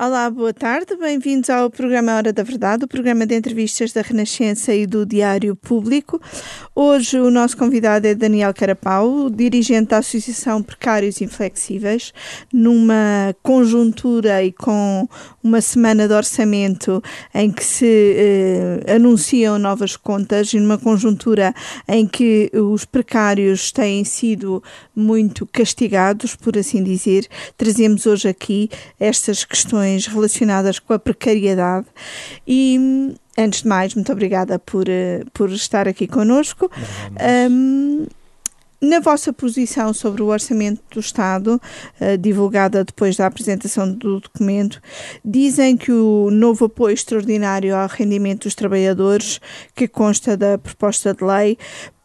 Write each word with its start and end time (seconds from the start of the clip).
Olá, 0.00 0.30
boa 0.30 0.54
tarde, 0.54 0.96
bem-vindos 0.96 1.50
ao 1.50 1.68
programa 1.68 2.14
Hora 2.14 2.32
da 2.32 2.44
Verdade, 2.44 2.84
o 2.84 2.88
programa 2.88 3.26
de 3.26 3.34
entrevistas 3.34 3.92
da 3.92 4.00
Renascença 4.00 4.72
e 4.72 4.86
do 4.86 5.04
Diário 5.04 5.56
Público. 5.56 6.20
Hoje 6.72 7.18
o 7.18 7.32
nosso 7.32 7.56
convidado 7.56 8.06
é 8.06 8.14
Daniel 8.14 8.54
Carapau, 8.54 9.28
dirigente 9.28 9.88
da 9.88 9.98
Associação 9.98 10.62
Precários 10.62 11.20
Inflexíveis, 11.20 12.14
numa 12.52 13.34
conjuntura 13.42 14.40
e 14.44 14.52
com 14.52 15.08
uma 15.42 15.60
semana 15.60 16.06
de 16.06 16.14
orçamento 16.14 17.02
em 17.34 17.50
que 17.50 17.64
se 17.64 18.14
eh, 18.16 18.94
anunciam 18.94 19.58
novas 19.58 19.96
contas 19.96 20.52
e 20.52 20.60
numa 20.60 20.78
conjuntura 20.78 21.52
em 21.88 22.06
que 22.06 22.52
os 22.54 22.84
precários 22.84 23.72
têm 23.72 24.04
sido 24.04 24.62
muito 24.98 25.46
castigados, 25.46 26.34
por 26.34 26.58
assim 26.58 26.82
dizer, 26.82 27.26
trazemos 27.56 28.06
hoje 28.06 28.28
aqui 28.28 28.68
estas 28.98 29.44
questões 29.44 30.06
relacionadas 30.06 30.78
com 30.78 30.92
a 30.92 30.98
precariedade. 30.98 31.86
E, 32.46 33.14
antes 33.36 33.62
de 33.62 33.68
mais, 33.68 33.94
muito 33.94 34.12
obrigada 34.12 34.58
por, 34.58 34.88
eh, 34.88 35.22
por 35.32 35.50
estar 35.50 35.86
aqui 35.86 36.06
connosco. 36.06 36.70
Um, 37.50 38.06
na 38.80 39.00
vossa 39.00 39.32
posição 39.32 39.92
sobre 39.92 40.22
o 40.22 40.26
Orçamento 40.26 40.80
do 40.92 41.00
Estado, 41.00 41.60
uh, 42.00 42.16
divulgada 42.16 42.84
depois 42.84 43.16
da 43.16 43.26
apresentação 43.26 43.92
do 43.92 44.20
documento, 44.20 44.80
dizem 45.24 45.76
que 45.76 45.90
o 45.90 46.30
novo 46.30 46.66
apoio 46.66 46.94
extraordinário 46.94 47.74
ao 47.74 47.88
rendimento 47.88 48.44
dos 48.44 48.54
trabalhadores, 48.54 49.40
que 49.74 49.88
consta 49.88 50.36
da 50.36 50.56
proposta 50.58 51.12
de 51.12 51.24
lei, 51.24 51.58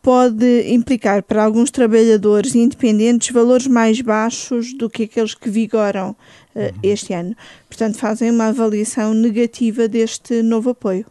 pode 0.03 0.70
implicar 0.70 1.23
para 1.23 1.45
alguns 1.45 1.71
trabalhadores 1.71 2.53
independentes 2.53 3.34
valores 3.34 3.66
mais 3.66 4.02
baixos 4.02 4.73
do 4.73 4.89
que 4.89 5.03
aqueles 5.03 5.34
que 5.34 5.49
vigoram 5.49 6.11
uh, 6.11 6.77
este 6.84 7.13
ano. 7.13 7.34
Portanto, 7.70 7.98
fazem 7.98 8.30
uma 8.30 8.47
avaliação 8.47 9.13
negativa 9.13 9.88
deste 9.88 10.44
novo 10.44 10.71
apoio. 10.71 11.05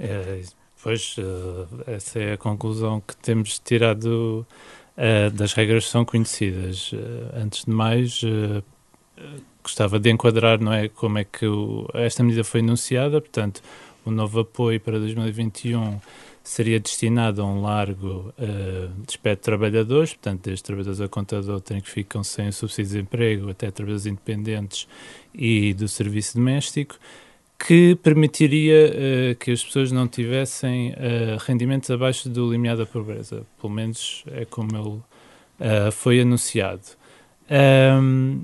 É, 0.00 0.40
pois, 0.82 1.16
uh, 1.18 1.68
essa 1.86 2.18
é 2.18 2.32
a 2.32 2.38
conclusão 2.38 3.02
que 3.06 3.14
temos 3.18 3.58
tirado 3.58 4.46
uh, 4.96 5.30
das 5.32 5.52
regras 5.52 5.84
que 5.84 5.90
são 5.90 6.06
conhecidas. 6.06 6.92
antes 7.36 7.66
de 7.66 7.70
mais, 7.70 8.22
gostava 9.62 10.00
de 10.00 10.10
enquadrar 10.10 10.58
não 10.58 10.72
é, 10.72 10.88
como 10.88 11.18
é 11.18 11.24
que 11.24 11.46
o, 11.46 11.86
esta 11.92 12.22
medida 12.22 12.42
foi 12.42 12.60
anunciada, 12.60 13.20
portanto, 13.20 13.62
o 14.02 14.10
novo 14.10 14.40
apoio 14.40 14.80
para 14.80 14.98
2021 14.98 16.00
seria 16.44 16.78
destinado 16.78 17.40
a 17.40 17.46
um 17.46 17.62
largo 17.62 18.32
uh, 18.38 19.02
espectro 19.08 19.36
de 19.36 19.58
trabalhadores, 19.58 20.12
portanto, 20.12 20.42
desde 20.42 20.62
trabalhadores 20.62 21.00
a 21.00 21.08
contador 21.08 21.60
que 21.62 21.90
ficam 21.90 22.22
sem 22.22 22.52
subsídio 22.52 22.92
de 22.92 23.00
emprego, 23.00 23.50
até 23.50 23.70
trabalhadores 23.70 24.04
independentes 24.04 24.86
e 25.34 25.72
do 25.72 25.88
serviço 25.88 26.36
doméstico, 26.36 26.96
que 27.58 27.94
permitiria 27.96 28.92
uh, 28.92 29.34
que 29.36 29.52
as 29.52 29.64
pessoas 29.64 29.90
não 29.90 30.06
tivessem 30.06 30.90
uh, 30.90 31.38
rendimentos 31.46 31.90
abaixo 31.90 32.28
do 32.28 32.52
limiar 32.52 32.76
da 32.76 32.84
pobreza. 32.84 33.46
Pelo 33.58 33.72
menos 33.72 34.22
é 34.30 34.44
como 34.44 34.76
ele 34.76 35.00
foi 35.92 36.20
anunciado. 36.20 36.82
Um, 37.48 38.42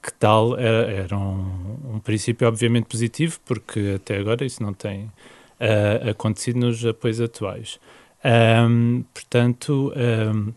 que 0.00 0.12
tal 0.14 0.56
era, 0.56 0.90
era 0.90 1.18
um, 1.18 1.94
um 1.94 1.98
princípio 1.98 2.46
obviamente 2.46 2.86
positivo, 2.86 3.38
porque 3.44 3.94
até 3.96 4.16
agora 4.16 4.44
isso 4.44 4.62
não 4.62 4.72
tem 4.72 5.10
uh, 5.62 6.10
acontecido 6.10 6.58
nos 6.58 6.84
apoios 6.84 7.20
atuais. 7.20 7.78
Um, 8.24 9.04
portanto, 9.14 9.92
um, 9.96 10.52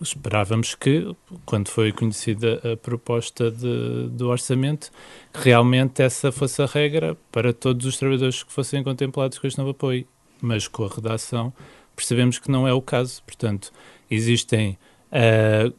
esperávamos 0.00 0.74
que, 0.74 1.14
quando 1.44 1.68
foi 1.68 1.92
conhecida 1.92 2.60
a 2.72 2.76
proposta 2.76 3.50
de, 3.50 4.08
do 4.10 4.28
orçamento, 4.28 4.90
que 5.32 5.40
realmente 5.44 6.02
essa 6.02 6.32
fosse 6.32 6.62
a 6.62 6.66
regra 6.66 7.16
para 7.30 7.52
todos 7.52 7.86
os 7.86 7.96
trabalhadores 7.96 8.42
que 8.42 8.52
fossem 8.52 8.82
contemplados 8.82 9.38
com 9.38 9.46
este 9.46 9.58
novo 9.58 9.70
apoio. 9.70 10.06
Mas 10.40 10.66
com 10.66 10.84
a 10.84 10.88
redação 10.88 11.52
percebemos 11.94 12.38
que 12.38 12.50
não 12.50 12.66
é 12.66 12.72
o 12.72 12.82
caso. 12.82 13.22
Portanto, 13.24 13.72
existem 14.10 14.76
uh, 15.12 15.72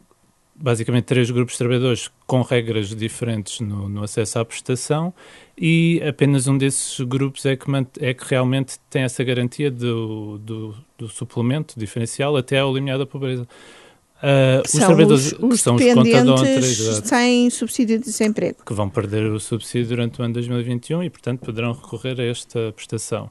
basicamente 0.56 1.06
três 1.06 1.32
grupos 1.32 1.54
de 1.54 1.58
trabalhadores 1.60 2.12
com 2.28 2.42
regras 2.42 2.96
diferentes 2.96 3.60
no, 3.60 3.90
no, 3.90 4.04
acesso 4.04 4.40
à 4.40 4.46
prestação 4.46 5.14
e 5.58 6.02
apenas 6.08 6.48
um 6.48 6.58
desses 6.58 7.00
grupos 7.02 7.46
é 7.46 7.56
que, 7.56 7.66
é 8.00 8.14
que 8.14 8.24
realmente 8.26 8.80
tem 8.90 9.04
essa 9.04 9.24
garantia 9.24 9.72
do, 9.72 10.38
do, 10.38 10.76
do 10.98 11.10
suplemento 11.10 11.78
diferencial 11.78 12.38
até 12.38 12.60
ao 12.60 12.74
limiar 12.74 12.98
da 12.98 13.06
pobreza. 13.06 13.48
Uh, 14.24 14.64
os 14.64 14.72
trabalhadores 14.72 15.34
os, 15.34 15.34
os 15.34 15.50
que 15.50 15.58
são 15.58 15.76
os 15.76 15.84
contadores 15.84 16.78
sem 17.04 17.50
subsídio 17.50 17.98
de 17.98 18.06
desemprego. 18.06 18.60
Que 18.66 18.74
vão 18.74 18.90
perder 18.90 19.30
o 19.30 19.40
subsídio 19.40 19.90
durante 19.90 20.22
o 20.22 20.24
ano 20.24 20.34
2021 20.36 21.04
e, 21.04 21.10
portanto, 21.10 21.42
poderão 21.42 21.74
recorrer 21.74 22.22
a 22.22 22.24
esta 22.24 22.72
prestação. 22.72 23.30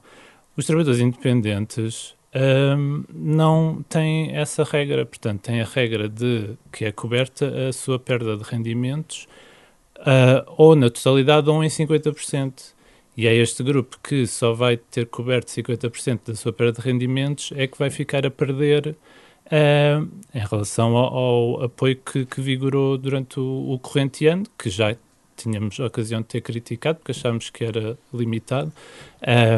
Os 0.55 0.67
trabalhadores 0.67 0.99
independentes 0.99 2.13
não 3.13 3.83
tem 3.87 4.35
essa 4.35 4.63
regra. 4.63 5.05
Portanto, 5.05 5.41
tem 5.41 5.61
a 5.61 5.65
regra 5.65 6.09
de 6.09 6.55
que 6.71 6.85
é 6.85 6.91
coberta 6.91 7.69
a 7.69 7.73
sua 7.73 7.99
perda 7.99 8.35
de 8.37 8.43
rendimentos 8.43 9.27
uh, 9.99 10.43
ou 10.57 10.75
na 10.75 10.89
totalidade 10.89 11.49
ou 11.49 11.63
em 11.63 11.67
50%. 11.67 12.73
E 13.15 13.27
é 13.27 13.35
este 13.35 13.61
grupo 13.61 13.99
que 14.03 14.25
só 14.25 14.53
vai 14.53 14.77
ter 14.77 15.05
coberto 15.05 15.51
50% 15.51 16.21
da 16.27 16.35
sua 16.35 16.51
perda 16.51 16.81
de 16.81 16.87
rendimentos 16.87 17.53
é 17.55 17.67
que 17.67 17.77
vai 17.77 17.91
ficar 17.91 18.25
a 18.25 18.31
perder 18.31 18.95
uh, 19.45 20.09
em 20.33 20.39
relação 20.39 20.97
ao, 20.97 21.15
ao 21.15 21.63
apoio 21.63 21.95
que, 21.95 22.25
que, 22.25 22.41
vigorou 22.41 22.97
durante 22.97 23.39
o, 23.39 23.73
o 23.73 23.79
corrente 23.79 24.25
ano, 24.25 24.45
que 24.57 24.67
já 24.69 24.95
tínhamos 25.35 25.79
a 25.79 25.85
ocasião 25.85 26.21
de 26.21 26.27
ter 26.27 26.41
criticado, 26.41 26.99
porque 26.99 27.11
achámos 27.11 27.49
que 27.49 27.63
era 27.63 27.97
limitado, 28.13 28.71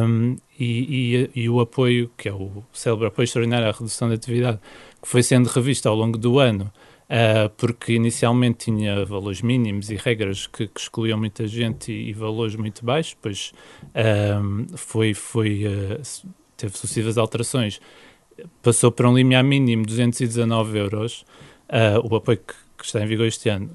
um, 0.08 0.36
e, 0.60 1.30
e, 1.36 1.42
e, 1.44 1.50
o 1.50 1.60
apoio, 1.60 2.10
que 2.18 2.30
é 2.30 2.34
o 2.34 2.64
célebre 2.72 3.08
apoio 3.08 3.26
extraordinário 3.26 3.68
à 3.68 3.72
redução 3.72 4.08
da 4.08 4.16
atividade, 4.16 4.60
que 5.02 5.08
foi 5.08 5.22
sendo 5.22 5.48
revisto 5.48 5.90
ao 5.90 5.96
longo 5.96 6.18
do 6.18 6.40
ano, 6.40 6.72
uh, 7.06 7.50
porque 7.58 7.94
inicialmente 7.94 8.66
tinha 8.66 9.06
valores 9.06 9.42
mínimos 9.42 9.90
e 9.90 9.96
regras 9.96 10.48
que, 10.48 10.68
que 10.68 10.80
excluíam 10.80 11.18
muita 11.18 11.48
gente 11.48 11.92
e, 11.92 12.10
e, 12.10 12.14
valores 12.14 12.56
muito 12.56 12.86
baixos, 12.86 13.14
depois 13.14 13.54
um, 14.42 14.66
foi, 14.78 15.14
foi, 15.14 15.66
uh, 15.66 16.02
teve 16.56 16.78
sucessivas 16.78 17.18
alterações, 17.18 17.80
passou 18.62 18.92
para 18.92 19.10
um 19.10 19.16
limiar 19.16 19.44
mínimo 19.44 19.84
de 19.86 19.90
219 19.90 20.78
euros, 20.78 21.26
uh, 21.70 22.00
o 22.10 22.16
apoio 22.16 22.38
que, 22.40 22.54
que 22.78 22.86
está 22.86 23.02
em 23.02 23.08
vigor 23.08 23.28
este 23.28 23.50
ano, 23.50 23.70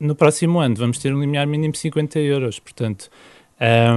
no 0.00 0.14
próximo 0.14 0.60
ano 0.60 0.76
vamos 0.76 0.98
ter 0.98 1.14
um 1.14 1.20
limiar 1.20 1.46
mínimo 1.46 1.72
de 1.72 1.78
50 1.78 2.18
euros. 2.20 2.58
Portanto, 2.58 3.10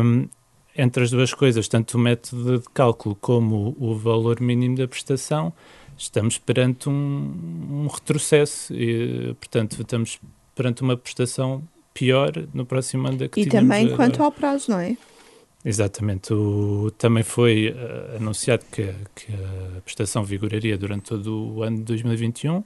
um, 0.04 0.28
entre 0.76 1.04
as 1.04 1.12
duas 1.12 1.34
coisas, 1.34 1.68
tanto 1.68 1.98
o 1.98 2.00
método 2.00 2.60
de 2.60 2.70
cálculo 2.74 3.16
como 3.16 3.76
o, 3.80 3.92
o 3.92 3.96
valor 3.96 4.40
mínimo 4.40 4.76
da 4.76 4.88
prestação, 4.88 5.54
estamos 5.98 6.38
perante 6.38 6.90
um, 6.90 7.84
um 7.84 7.88
retrocesso 7.88 8.74
e, 8.74 9.36
portanto, 9.36 9.82
estamos 9.82 10.20
perante 10.56 10.82
uma 10.82 10.98
prestação 10.98 11.64
pior 11.94 12.32
no 12.54 12.66
próximo 12.66 13.08
ano 13.08 13.18
da 13.18 13.28
que 13.28 13.42
E 13.42 13.46
também 13.46 13.86
agora. 13.86 13.98
quanto 13.98 14.24
ao 14.24 14.32
prazo, 14.32 14.72
não 14.72 14.80
é? 14.80 14.98
Exatamente. 15.64 16.34
O, 16.34 16.92
também 16.98 17.24
foi 17.24 17.70
uh, 17.70 18.18
anunciado 18.18 18.66
que, 18.72 18.94
que, 19.16 19.32
a 19.78 19.82
prestação 19.82 20.24
vigoraria 20.24 20.78
durante 20.78 21.04
todo 21.04 21.56
o 21.56 21.64
ano 21.64 21.78
de 21.78 21.84
2021 21.84 22.64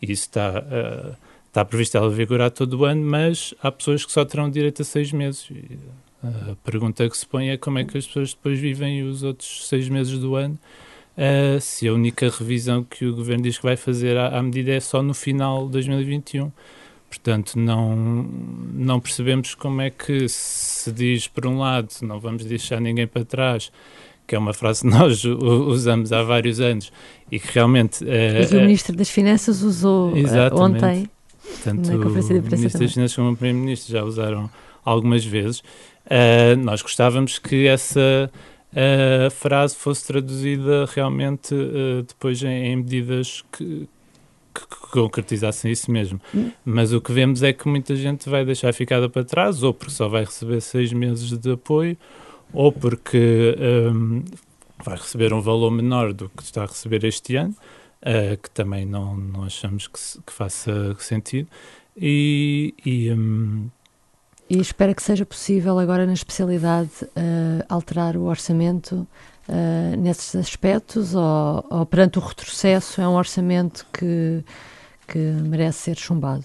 e 0.00 0.12
isso 0.12 0.22
está 0.22 0.60
uh, 0.60 1.16
está 1.58 1.64
previsto 1.64 1.96
ela 1.96 2.08
vigorar 2.08 2.50
todo 2.50 2.78
o 2.78 2.84
ano, 2.84 3.04
mas 3.04 3.52
há 3.60 3.70
pessoas 3.72 4.04
que 4.04 4.12
só 4.12 4.24
terão 4.24 4.48
direito 4.48 4.82
a 4.82 4.84
seis 4.84 5.12
meses. 5.12 5.50
E 5.50 5.78
a 6.22 6.54
pergunta 6.64 7.08
que 7.08 7.16
se 7.16 7.26
põe 7.26 7.50
é 7.50 7.56
como 7.56 7.78
é 7.78 7.84
que 7.84 7.98
as 7.98 8.06
pessoas 8.06 8.32
depois 8.32 8.58
vivem 8.58 9.02
os 9.02 9.22
outros 9.24 9.66
seis 9.66 9.88
meses 9.88 10.18
do 10.18 10.36
ano, 10.36 10.58
uh, 11.16 11.60
se 11.60 11.88
a 11.88 11.92
única 11.92 12.28
revisão 12.28 12.84
que 12.84 13.06
o 13.06 13.14
governo 13.14 13.42
diz 13.42 13.56
que 13.56 13.64
vai 13.64 13.76
fazer 13.76 14.16
à, 14.16 14.38
à 14.38 14.42
medida 14.42 14.72
é 14.72 14.80
só 14.80 15.02
no 15.02 15.14
final 15.14 15.66
de 15.66 15.72
2021. 15.72 16.52
Portanto, 17.08 17.58
não, 17.58 17.96
não 17.96 19.00
percebemos 19.00 19.54
como 19.54 19.80
é 19.80 19.90
que 19.90 20.28
se 20.28 20.92
diz, 20.92 21.26
por 21.26 21.46
um 21.46 21.58
lado, 21.58 21.88
não 22.02 22.20
vamos 22.20 22.44
deixar 22.44 22.80
ninguém 22.80 23.06
para 23.06 23.24
trás, 23.24 23.72
que 24.26 24.34
é 24.36 24.38
uma 24.38 24.52
frase 24.52 24.82
que 24.82 24.88
nós 24.94 25.24
usamos 25.24 26.12
há 26.12 26.22
vários 26.22 26.60
anos 26.60 26.92
e 27.32 27.40
que 27.40 27.48
realmente. 27.52 28.04
Uh, 28.04 28.38
Mas 28.38 28.52
o 28.52 28.56
Ministro 28.56 28.94
das 28.94 29.08
Finanças 29.08 29.62
usou 29.62 30.12
uh, 30.12 30.60
ontem 30.60 31.08
tanto 31.64 31.90
o 31.90 32.10
Ministro 32.10 32.80
das 32.80 32.92
Finanças 32.92 33.14
como 33.14 33.32
o 33.32 33.36
Primeiro-Ministro 33.36 33.92
já 33.92 34.04
usaram 34.04 34.50
algumas 34.84 35.24
vezes. 35.24 35.60
Uh, 36.06 36.56
nós 36.62 36.80
gostávamos 36.80 37.38
que 37.38 37.66
essa 37.66 38.30
uh, 38.72 39.30
frase 39.30 39.76
fosse 39.76 40.06
traduzida 40.06 40.86
realmente 40.86 41.54
uh, 41.54 42.02
depois 42.02 42.42
em, 42.42 42.72
em 42.72 42.76
medidas 42.76 43.44
que, 43.52 43.88
que, 44.54 44.66
concretizassem 44.90 45.70
isso 45.70 45.90
mesmo. 45.90 46.20
Hum. 46.34 46.50
Mas 46.64 46.92
o 46.92 47.00
que 47.00 47.12
vemos 47.12 47.42
é 47.42 47.52
que 47.52 47.68
muita 47.68 47.94
gente 47.94 48.28
vai 48.28 48.44
deixar 48.44 48.72
ficada 48.72 49.08
para 49.08 49.24
trás, 49.24 49.62
ou 49.62 49.74
porque 49.74 49.92
só 49.92 50.08
vai 50.08 50.24
receber 50.24 50.60
seis 50.60 50.92
meses 50.92 51.36
de 51.36 51.52
apoio, 51.52 51.96
ou 52.52 52.72
porque 52.72 53.54
um, 53.92 54.24
vai 54.82 54.96
receber 54.96 55.34
um 55.34 55.40
valor 55.42 55.70
menor 55.70 56.14
do 56.14 56.30
que 56.30 56.42
está 56.42 56.62
a 56.62 56.66
receber 56.66 57.04
este 57.04 57.36
ano 57.36 57.54
uh, 58.02 58.36
que 58.36 58.50
também 58.50 58.84
não, 58.84 59.16
não 59.16 59.44
achamos 59.44 59.86
que, 59.86 59.98
que 60.26 60.32
faça 60.32 60.94
sentido. 60.98 61.48
E, 61.96 62.74
e, 62.84 63.12
um, 63.12 63.68
E 64.48 64.58
espera 64.58 64.94
que 64.94 65.02
seja 65.02 65.26
possível 65.26 65.78
agora 65.78 66.06
na 66.06 66.12
especialidade 66.12 66.90
uh, 67.02 67.64
alterar 67.68 68.16
o 68.16 68.24
orçamento 68.24 69.06
uh, 69.48 69.96
nesses 69.96 70.36
aspectos 70.36 71.14
ou, 71.14 71.66
ou, 71.68 71.86
perante 71.86 72.18
o 72.18 72.22
retrocesso 72.22 73.00
é 73.00 73.08
um 73.08 73.14
orçamento 73.14 73.84
que, 73.92 74.44
que 75.06 75.18
merece 75.18 75.78
ser 75.78 75.96
chumbado? 75.96 76.44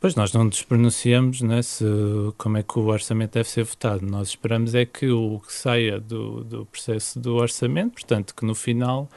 Pois 0.00 0.14
nós 0.14 0.32
não 0.32 0.44
nos 0.44 0.62
pronunciamos 0.62 1.40
né, 1.40 1.60
se, 1.60 1.84
como 2.36 2.56
é 2.56 2.62
que 2.62 2.78
o 2.78 2.86
orçamento 2.86 3.32
deve 3.32 3.48
ser 3.48 3.64
votado. 3.64 4.06
Nós 4.06 4.28
esperamos 4.28 4.72
é 4.74 4.84
que 4.86 5.08
o 5.08 5.40
que 5.44 5.52
saia 5.52 5.98
do, 5.98 6.44
do 6.44 6.66
processo 6.66 7.18
do 7.18 7.34
orçamento, 7.34 7.94
portanto, 7.94 8.32
que 8.32 8.44
no 8.44 8.54
final 8.54 9.08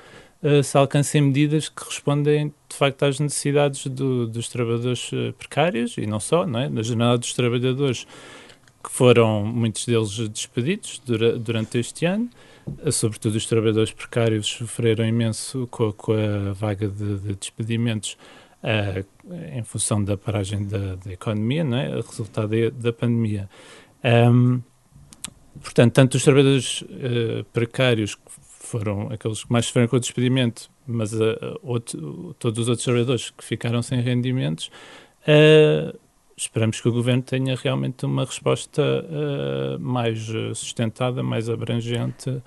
se 0.64 0.78
alcancem 0.78 1.22
medidas 1.22 1.70
que 1.70 1.84
respondem 1.84 2.52
de 2.68 2.76
facto 2.76 3.04
às 3.04 3.20
necessidades 3.20 3.86
do, 3.86 4.26
dos 4.28 4.50
trabalhadores 4.50 5.12
uh, 5.12 5.34
precários 5.38 5.98
e 5.98 6.06
não 6.08 6.20
só, 6.20 6.48
não 6.48 6.60
é? 6.60 6.70
na 6.70 6.82
jornada 6.82 7.18
dos 7.18 7.34
trabalhadores 7.34 8.08
que 8.84 8.90
foram 8.90 9.46
muitos 9.46 9.86
deles 9.86 10.18
despedidos 10.30 11.00
dura, 11.06 11.38
durante 11.38 11.78
este 11.78 12.06
ano, 12.06 12.30
uh, 12.68 12.92
sobretudo 12.92 13.36
os 13.36 13.46
trabalhadores 13.46 13.92
precários 13.92 14.48
sofreram 14.48 15.06
imenso 15.06 15.68
com 15.70 15.90
a, 15.90 15.94
com 15.94 16.14
a 16.14 16.54
vaga 16.54 16.88
de, 16.88 17.20
de 17.20 17.36
despedimentos 17.36 18.18
uh, 18.64 19.06
em 19.54 19.64
função 19.64 20.04
da 20.04 20.18
paragem 20.18 20.66
da, 20.66 20.96
da 20.96 21.12
economia, 21.12 21.64
não 21.64 21.78
é? 21.78 21.96
resultado 21.96 22.50
da, 22.50 22.70
da 22.70 22.94
pandemia. 22.94 23.50
Um, 24.04 24.62
portanto, 25.62 25.94
tanto 25.94 26.16
os 26.16 26.24
trabalhadores 26.24 26.82
uh, 26.82 27.44
precários, 27.54 28.18
foram 28.66 29.10
aqueles 29.12 29.44
que 29.44 29.52
mais 29.52 29.66
sofreram 29.66 29.88
com 29.88 29.96
o 29.98 30.00
despedimento, 30.00 30.70
mas 30.88 31.14
uh, 31.14 31.60
outro, 31.62 32.36
todos 32.40 32.60
os 32.60 32.70
outros 32.70 32.84
trabalhadores 32.84 33.30
que 33.30 33.44
ficaram 33.44 33.82
sem 33.82 34.00
rendimentos, 34.02 34.72
uh, 35.28 35.98
esperamos 36.36 36.80
que 36.82 36.88
o 36.88 36.92
governo 36.92 37.22
tenha 37.22 37.56
realmente 37.56 38.06
uma 38.06 38.26
resposta 38.26 38.82
mais 39.80 40.26
sustentada, 40.56 41.22
mais 41.22 41.48
abrangente 41.48 42.42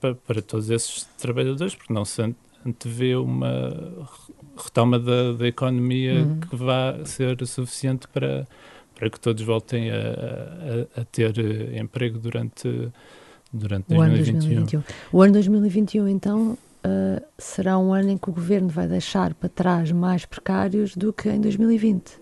para, 0.00 0.14
para 0.16 0.42
todos 0.42 0.70
esses 0.70 1.04
trabalhadores, 1.16 1.76
porque 1.76 1.92
não 1.92 2.04
se 2.04 2.34
antevê 2.66 3.14
uma 3.14 4.08
retoma 4.56 4.98
da, 4.98 5.32
da 5.32 5.46
economia 5.46 6.14
uhum. 6.14 6.40
que 6.40 6.56
vá 6.56 7.04
ser 7.04 7.46
suficiente 7.46 8.06
para, 8.08 8.46
para 8.94 9.10
que 9.10 9.18
todos 9.18 9.42
voltem 9.42 9.90
a, 9.90 9.96
a, 10.96 11.00
a 11.00 11.04
ter 11.04 11.38
emprego 11.74 12.18
durante, 12.18 12.90
durante 13.52 13.86
2021. 13.88 13.98
O 13.98 14.02
ano 14.02 14.14
2021. 14.14 14.82
O 15.12 15.22
ano 15.22 15.32
2021, 15.32 16.08
então, 16.08 16.58
uh, 16.84 17.22
será 17.38 17.78
um 17.78 17.92
ano 17.92 18.10
em 18.10 18.18
que 18.18 18.30
o 18.30 18.32
governo 18.32 18.68
vai 18.68 18.86
deixar 18.86 19.34
para 19.34 19.48
trás 19.48 19.92
mais 19.92 20.24
precários 20.24 20.96
do 20.96 21.12
que 21.12 21.28
em 21.28 21.40
2020. 21.40 22.20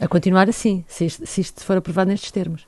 A 0.00 0.08
continuar 0.08 0.48
assim, 0.48 0.84
se 0.88 1.06
isto, 1.06 1.26
se 1.26 1.40
isto 1.40 1.64
for 1.64 1.76
aprovado 1.76 2.10
nestes 2.10 2.30
termos. 2.30 2.66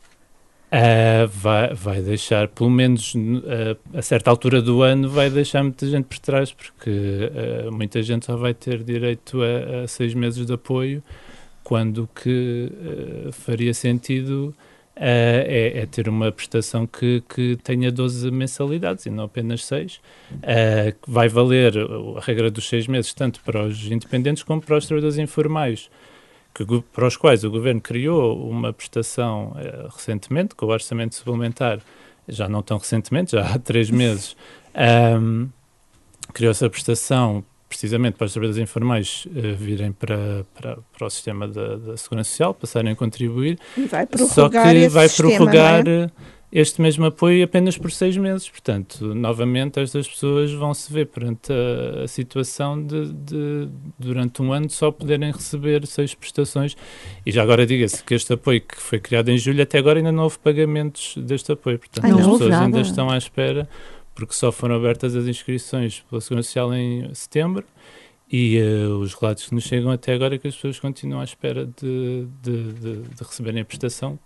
Uh, 0.75 1.29
vai, 1.29 1.73
vai 1.73 2.03
deixar, 2.03 2.49
pelo 2.49 2.69
menos 2.69 3.15
uh, 3.15 3.79
a 3.97 4.03
certa 4.03 4.29
altura 4.29 4.61
do 4.61 4.83
ano, 4.83 5.09
vai 5.09 5.31
deixar 5.31 5.63
muita 5.63 5.87
gente 5.87 6.07
por 6.07 6.19
trás, 6.19 6.53
porque 6.53 6.91
uh, 6.91 7.73
muita 7.73 8.03
gente 8.03 8.27
só 8.27 8.37
vai 8.37 8.53
ter 8.53 8.83
direito 8.83 9.41
a, 9.41 9.85
a, 9.85 9.89
seis 9.89 10.15
meses 10.15 10.45
de 10.45 10.53
apoio, 10.53 11.01
quando 11.63 12.09
que 12.13 12.71
faria 13.33 13.73
sentido 13.73 14.55
é, 14.97 15.73
é, 15.77 15.87
ter 15.87 16.09
uma 16.09 16.31
prestação 16.31 16.87
que, 16.87 17.23
que 17.29 17.57
tenha 17.63 17.91
12 17.91 18.31
mensalidades 18.31 19.07
e 19.07 19.11
não 19.11 19.25
apenas 19.25 19.65
seis, 19.65 20.01
que 21.03 21.11
vai 21.11 21.29
valer 21.29 21.75
a 22.17 22.21
regra 22.21 22.51
dos 22.51 22.69
seis 22.69 22.87
meses 22.87 23.13
tanto 23.13 23.41
para 23.41 23.65
os 23.65 23.85
independentes 23.87 24.43
como 24.43 24.61
para 24.61 24.77
os 24.77 24.87
trabalhadores 24.87 25.19
informais 25.19 25.91
que, 26.55 26.65
para 26.93 27.07
os 27.07 27.17
quais 27.17 27.43
o 27.43 27.51
Governo 27.51 27.81
criou 27.81 28.49
uma 28.49 28.73
prestação 28.73 29.57
eh, 29.59 29.89
recentemente, 29.93 30.55
com 30.55 30.67
o 30.67 30.69
orçamento 30.71 31.17
suplementar, 31.17 31.81
já 32.29 32.49
não 32.49 32.63
tão 32.63 32.79
recentemente, 32.79 33.33
já 33.33 33.55
há 33.55 33.59
três 33.59 33.91
meses, 33.91 34.37
um, 35.21 35.49
criou-se 36.33 36.65
a 36.65 36.71
prestação 36.71 37.45
precisamente 37.75 38.15
para 38.15 38.27
os 38.27 38.33
trabalhadores 38.33 38.63
informais 38.63 39.27
uh, 39.27 39.57
virem 39.57 39.91
para, 39.91 40.47
para, 40.55 40.79
para 40.97 41.07
o 41.07 41.11
sistema 41.11 41.49
da, 41.49 41.75
da, 41.75 41.97
Segurança 41.97 42.31
Social, 42.31 42.55
passarem 42.55 42.93
a 42.93 42.97
contribuir. 42.97 43.59
E 43.77 43.87
vai 43.87 44.07
prorrogar 44.07 44.35
Só 44.35 44.49
que 44.49 44.89
vai 44.89 45.09
sistema, 45.09 45.37
prorrogar 45.37 45.89
é? 45.89 46.09
este 46.53 46.81
mesmo 46.81 47.05
apoio 47.05 47.45
apenas 47.45 47.77
por 47.77 47.91
seis 47.91 48.17
meses. 48.17 48.49
Portanto, 48.49 49.13
novamente, 49.13 49.81
estas 49.81 50.07
pessoas 50.07 50.53
vão 50.53 50.73
se 50.73 50.93
ver 50.93 51.07
perante 51.07 51.53
a, 51.53 52.05
a 52.05 52.09
situação 52.09 52.81
de, 52.81 53.13
de, 53.13 53.69
durante 53.99 54.41
um 54.41 54.53
ano, 54.53 54.71
só 54.71 54.93
poderem 54.93 55.33
receber 55.33 55.85
seis 55.85 56.15
prestações. 56.15 56.77
E 57.27 57.33
já 57.33 57.43
agora 57.43 57.67
diga-se 57.67 58.05
que 58.05 58.15
este 58.15 58.35
apoio 58.35 58.61
que 58.61 58.81
foi 58.81 59.01
criado 59.01 59.31
em 59.31 59.37
julho, 59.37 59.65
até 59.65 59.79
agora 59.79 59.99
ainda 59.99 60.13
não 60.13 60.23
houve 60.23 60.39
pagamentos 60.39 61.17
deste 61.17 61.51
apoio. 61.51 61.81
Portanto, 61.81 62.05
Ai, 62.05 62.13
as 62.13 62.19
pessoas 62.19 62.53
ainda 62.53 62.81
estão 62.81 63.11
à 63.11 63.19
espera, 63.19 63.69
porque 64.15 64.35
só 64.35 64.53
foram 64.53 64.77
abertas 64.77 65.17
as 65.17 65.27
inscrições 65.27 66.05
pela 66.09 66.21
Segurança 66.21 66.49
Social 66.49 66.73
em 66.75 67.13
setembro. 67.15 67.65
E 68.31 68.59
uh, 68.61 68.99
os 68.99 69.15
relatos 69.15 69.47
que 69.47 69.55
nos 69.55 69.65
chegam 69.65 69.91
até 69.91 70.15
agora 70.15 70.35
é 70.35 70.39
que 70.39 70.49
as 70.49 70.55
pessoas 70.55 70.81
continuam 70.81 71.21
à 71.21 71.25
espera 71.25 71.67
de, 71.67 72.27
de, 72.43 72.73
de, 72.73 73.03
de 73.03 73.23
receberem 73.23 73.61
a 73.61 73.65
prestação, 73.65 74.19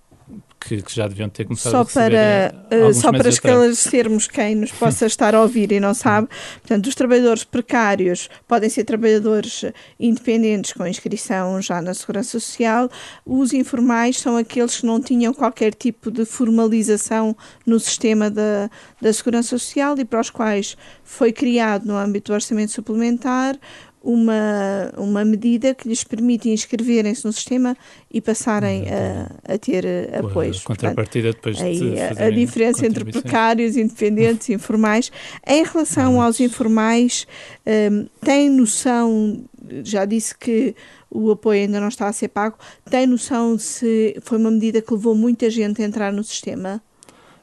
que, 0.61 0.83
que, 0.83 0.95
já 0.95 1.07
deviam 1.07 1.29
ter 1.29 1.45
começado 1.45 1.71
só 1.71 1.81
a 1.81 1.85
para 1.85 2.53
uh, 2.89 2.95
Só 2.95 3.13
para 3.13 3.29
esclarecermos 3.29 4.27
quem 4.27 4.55
nos 4.55 4.73
possa 4.73 5.07
estar 5.07 5.35
a 5.35 5.41
ouvir 5.41 5.73
e 5.73 5.81
não 5.81 5.95
sabe, 5.95 6.29
portanto, 6.61 6.87
os 6.87 6.95
trabalhadores 6.95 7.45
precários 7.45 8.29
podem 8.47 8.69
ser 8.69 8.85
trabalhadores 8.85 9.65
independentes 9.99 10.73
com 10.73 10.87
inscrição 10.87 11.61
já 11.63 11.81
na 11.81 11.95
Segurança 11.95 12.39
Social, 12.39 12.91
os 13.25 13.53
informais 13.53 14.19
são 14.19 14.37
aqueles 14.37 14.81
que 14.81 14.87
não 14.87 15.01
tinham 15.01 15.33
qualquer 15.33 15.73
tipo 15.75 16.11
de 16.11 16.25
formalização 16.25 17.37
no 17.65 17.79
sistema 17.79 18.31
da, 18.31 18.69
da 19.01 19.13
Segurança 19.13 19.51
Social 19.51 19.97
e 19.99 20.05
para 20.05 20.21
os 20.21 20.31
quais 20.31 20.77
foi 21.05 21.33
criado 21.33 21.87
no 21.87 21.97
âmbito 21.97 22.33
do 22.33 22.35
orçamento 22.35 22.73
suplementar 22.73 23.57
uma, 24.03 24.93
uma 24.97 25.25
medida 25.25 25.75
que 25.75 25.89
lhes 25.89 26.05
permite 26.05 26.49
inscreverem-se 26.49 27.25
no 27.25 27.33
sistema 27.33 27.77
e 28.11 28.21
passarem 28.21 28.85
a, 28.89 29.55
a 29.55 29.59
ter 29.59 29.85
apoios. 30.15 30.61
A 30.63 30.65
contrapartida 30.65 31.33
depois 31.33 31.61
aí, 31.61 31.79
de 31.79 32.01
a, 32.01 32.27
a 32.27 32.31
diferença 32.31 32.87
entre 32.87 33.05
precários, 33.05 33.77
independentes 33.77 34.49
e 34.49 34.55
informais. 34.55 35.11
Em 35.47 35.65
relação 35.65 36.21
aos 36.21 36.41
informais, 36.41 37.27
um, 37.67 38.07
tem 38.25 38.49
noção, 38.49 39.45
já 39.83 40.05
disse 40.05 40.37
que 40.37 40.75
o 41.11 41.31
apoio 41.31 41.63
ainda 41.63 41.81
não 41.81 41.89
está 41.89 42.07
a 42.07 42.13
ser 42.13 42.29
pago, 42.29 42.57
tem 42.91 43.07
noção 43.07 43.59
se 43.59 44.17
foi 44.23 44.39
uma 44.39 44.51
medida 44.51 44.81
que 44.81 44.93
levou 44.93 45.15
muita 45.15 45.51
gente 45.51 45.83
a 45.83 45.85
entrar 45.85 46.13
no 46.13 46.23
sistema? 46.23 46.83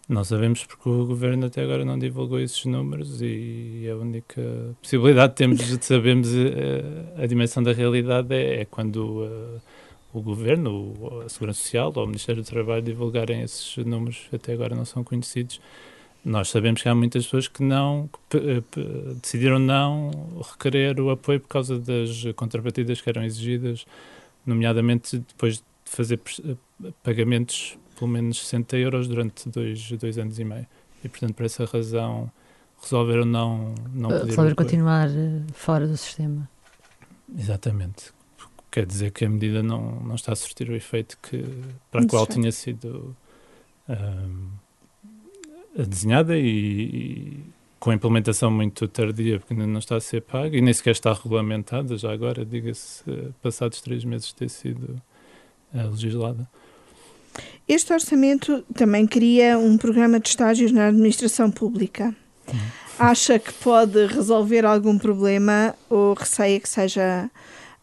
Não 0.08 0.24
sabemos 0.24 0.64
porque 0.64 0.88
o 0.88 1.04
governo 1.06 1.48
até 1.48 1.64
agora 1.64 1.84
não 1.84 1.98
divulgou 1.98 2.40
esses 2.40 2.64
números 2.66 3.22
e 3.24 3.88
a 3.92 3.96
única 3.96 4.40
possibilidade 4.80 5.34
que 5.34 5.38
temos 5.38 5.58
de 5.58 5.84
sabermos 5.84 6.30
a, 6.32 6.40
eh, 6.40 7.24
a 7.24 7.26
dimensão 7.26 7.64
da 7.64 7.74
realidade 7.74 8.36
é, 8.36 8.62
é 8.62 8.66
quando 8.66 9.24
uh, 9.24 9.62
o 10.14 10.22
governo, 10.22 10.94
a 11.26 11.30
Segurança 11.30 11.60
Social 11.60 11.92
ou 11.96 12.04
o 12.04 12.08
Ministério 12.08 12.44
do 12.44 12.48
Trabalho 12.48 12.84
divulgarem 12.84 13.42
esses 13.42 13.76
números 13.78 14.30
até 14.32 14.54
agora 14.54 14.76
não 14.76 14.86
são 14.86 15.04
conhecidos. 15.04 15.60
Nós 16.24 16.50
sabemos 16.50 16.84
que 16.84 16.90
há 16.90 16.94
muitas 16.94 17.26
pessoas 17.26 17.48
que 17.48 17.64
não 17.64 18.08
que, 18.30 18.64
decidiram 19.22 19.58
não 19.58 20.12
requerer 20.52 21.00
o 21.00 21.10
apoio 21.10 21.40
por 21.40 21.48
causa 21.48 21.80
das 21.80 22.26
contrapartidas 22.36 23.02
que 23.02 23.10
eram 23.10 23.24
exigidas, 23.24 23.86
nomeadamente 24.46 25.18
depois 25.18 25.58
de 25.58 25.64
fazer 25.84 26.20
pagamentos 27.04 27.78
pelo 27.98 28.10
menos 28.10 28.40
60 28.40 28.78
euros 28.78 29.08
durante 29.08 29.50
dois, 29.50 29.92
dois 29.92 30.18
anos 30.18 30.40
e 30.40 30.44
meio. 30.44 30.68
E, 31.04 31.10
portanto, 31.10 31.34
por 31.34 31.46
essa 31.46 31.66
razão, 31.66 32.32
resolveram 32.82 33.26
não, 33.26 33.76
não 33.94 34.10
uh, 34.10 34.26
Resolver 34.26 34.56
continuar 34.56 35.08
uh, 35.10 35.44
fora 35.54 35.88
do 35.88 35.98
sistema. 35.98 36.50
Exatamente. 37.38 38.14
Quer 38.72 38.86
dizer 38.86 39.12
que 39.12 39.26
a 39.26 39.30
medida 39.30 39.64
não, 39.64 40.02
não 40.02 40.16
está 40.16 40.34
a 40.34 40.36
surtir 40.36 40.70
o 40.70 40.76
efeito 40.76 41.18
que, 41.22 41.46
para 41.90 42.02
o 42.02 42.08
qual 42.08 42.28
tinha 42.28 42.52
sido 42.52 43.16
um, 43.88 44.50
desenhada 45.84 46.38
e, 46.38 46.46
e, 46.46 47.44
com 47.80 47.92
a 47.92 47.94
implementação 47.94 48.52
muito 48.52 48.88
tardia, 48.88 49.40
porque 49.40 49.54
ainda 49.54 49.66
não 49.66 49.80
está 49.80 49.96
a 49.96 50.02
ser 50.02 50.22
paga 50.22 50.58
e 50.58 50.62
nem 50.62 50.74
sequer 50.74 50.92
está 50.92 51.14
regulamentada, 51.14 51.98
já 51.98 52.12
agora, 52.12 52.46
diga-se, 52.46 53.04
passados 53.42 53.80
três 53.82 54.04
meses 54.04 54.28
de 54.28 54.36
ter 54.36 54.50
sido 54.50 55.02
uh, 55.74 55.90
legislada. 55.92 56.48
Este 57.68 57.94
orçamento 57.94 58.64
também 58.76 59.08
cria 59.08 59.58
um 59.58 59.78
programa 59.78 60.20
de 60.20 60.30
estágios 60.30 60.72
na 60.72 60.88
administração 60.88 61.50
pública. 61.50 62.16
Acha 62.98 63.40
que 63.40 63.52
pode 63.54 64.06
resolver 64.06 64.66
algum 64.66 64.98
problema 64.98 65.76
ou 65.90 66.14
receia 66.14 66.60
que 66.60 66.70
seja 66.70 67.30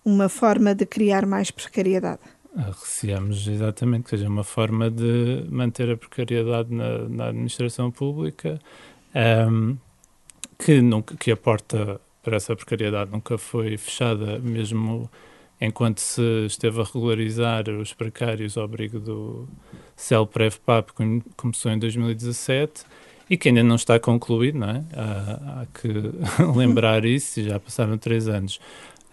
uma 0.04 0.28
forma 0.28 0.74
de 0.74 0.86
criar 0.86 1.26
mais 1.26 1.50
precariedade? 1.50 2.20
Ah, 2.56 2.70
receamos 2.70 3.46
exatamente 3.48 4.04
que 4.04 4.10
seja 4.10 4.28
uma 4.28 4.44
forma 4.44 4.90
de 4.90 5.44
manter 5.48 5.90
a 5.90 5.96
precariedade 5.96 6.72
na, 6.72 7.08
na 7.08 7.28
administração 7.28 7.90
pública, 7.90 8.60
um, 9.50 9.76
que, 10.58 10.80
nunca, 10.80 11.16
que 11.16 11.30
a 11.30 11.36
porta 11.36 12.00
para 12.22 12.36
essa 12.36 12.54
precariedade 12.54 13.10
nunca 13.10 13.36
foi 13.36 13.76
fechada, 13.76 14.38
mesmo 14.38 15.10
enquanto 15.62 16.00
se 16.00 16.46
esteve 16.46 16.80
a 16.80 16.84
regularizar 16.84 17.70
os 17.70 17.92
precários 17.92 18.58
ao 18.58 18.64
abrigo 18.64 18.98
do 18.98 19.48
CELPREV-PAP, 19.94 20.90
que 20.90 21.22
começou 21.36 21.70
em 21.70 21.78
2017 21.78 22.84
e 23.30 23.36
que 23.36 23.48
ainda 23.48 23.62
não 23.62 23.76
está 23.76 23.98
concluído, 24.00 24.58
não 24.58 24.70
é? 24.70 24.84
Há, 24.92 25.66
que 25.72 25.88
lembrar 26.56 27.04
isso, 27.04 27.40
já 27.40 27.60
passaram 27.60 27.96
três 27.96 28.26
anos. 28.26 28.60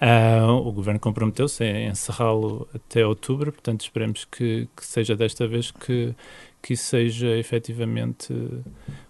Uh, 0.02 0.52
o 0.52 0.72
governo 0.72 1.00
comprometeu-se 1.00 1.64
a 1.64 1.88
encerrá-lo 1.88 2.68
até 2.74 3.06
outubro, 3.06 3.52
portanto 3.52 3.82
esperemos 3.82 4.26
que, 4.26 4.68
que, 4.76 4.86
seja 4.86 5.16
desta 5.16 5.48
vez 5.48 5.70
que, 5.70 6.16
que 6.64 6.74
isso 6.74 6.86
seja 6.86 7.38
efetivamente 7.38 8.34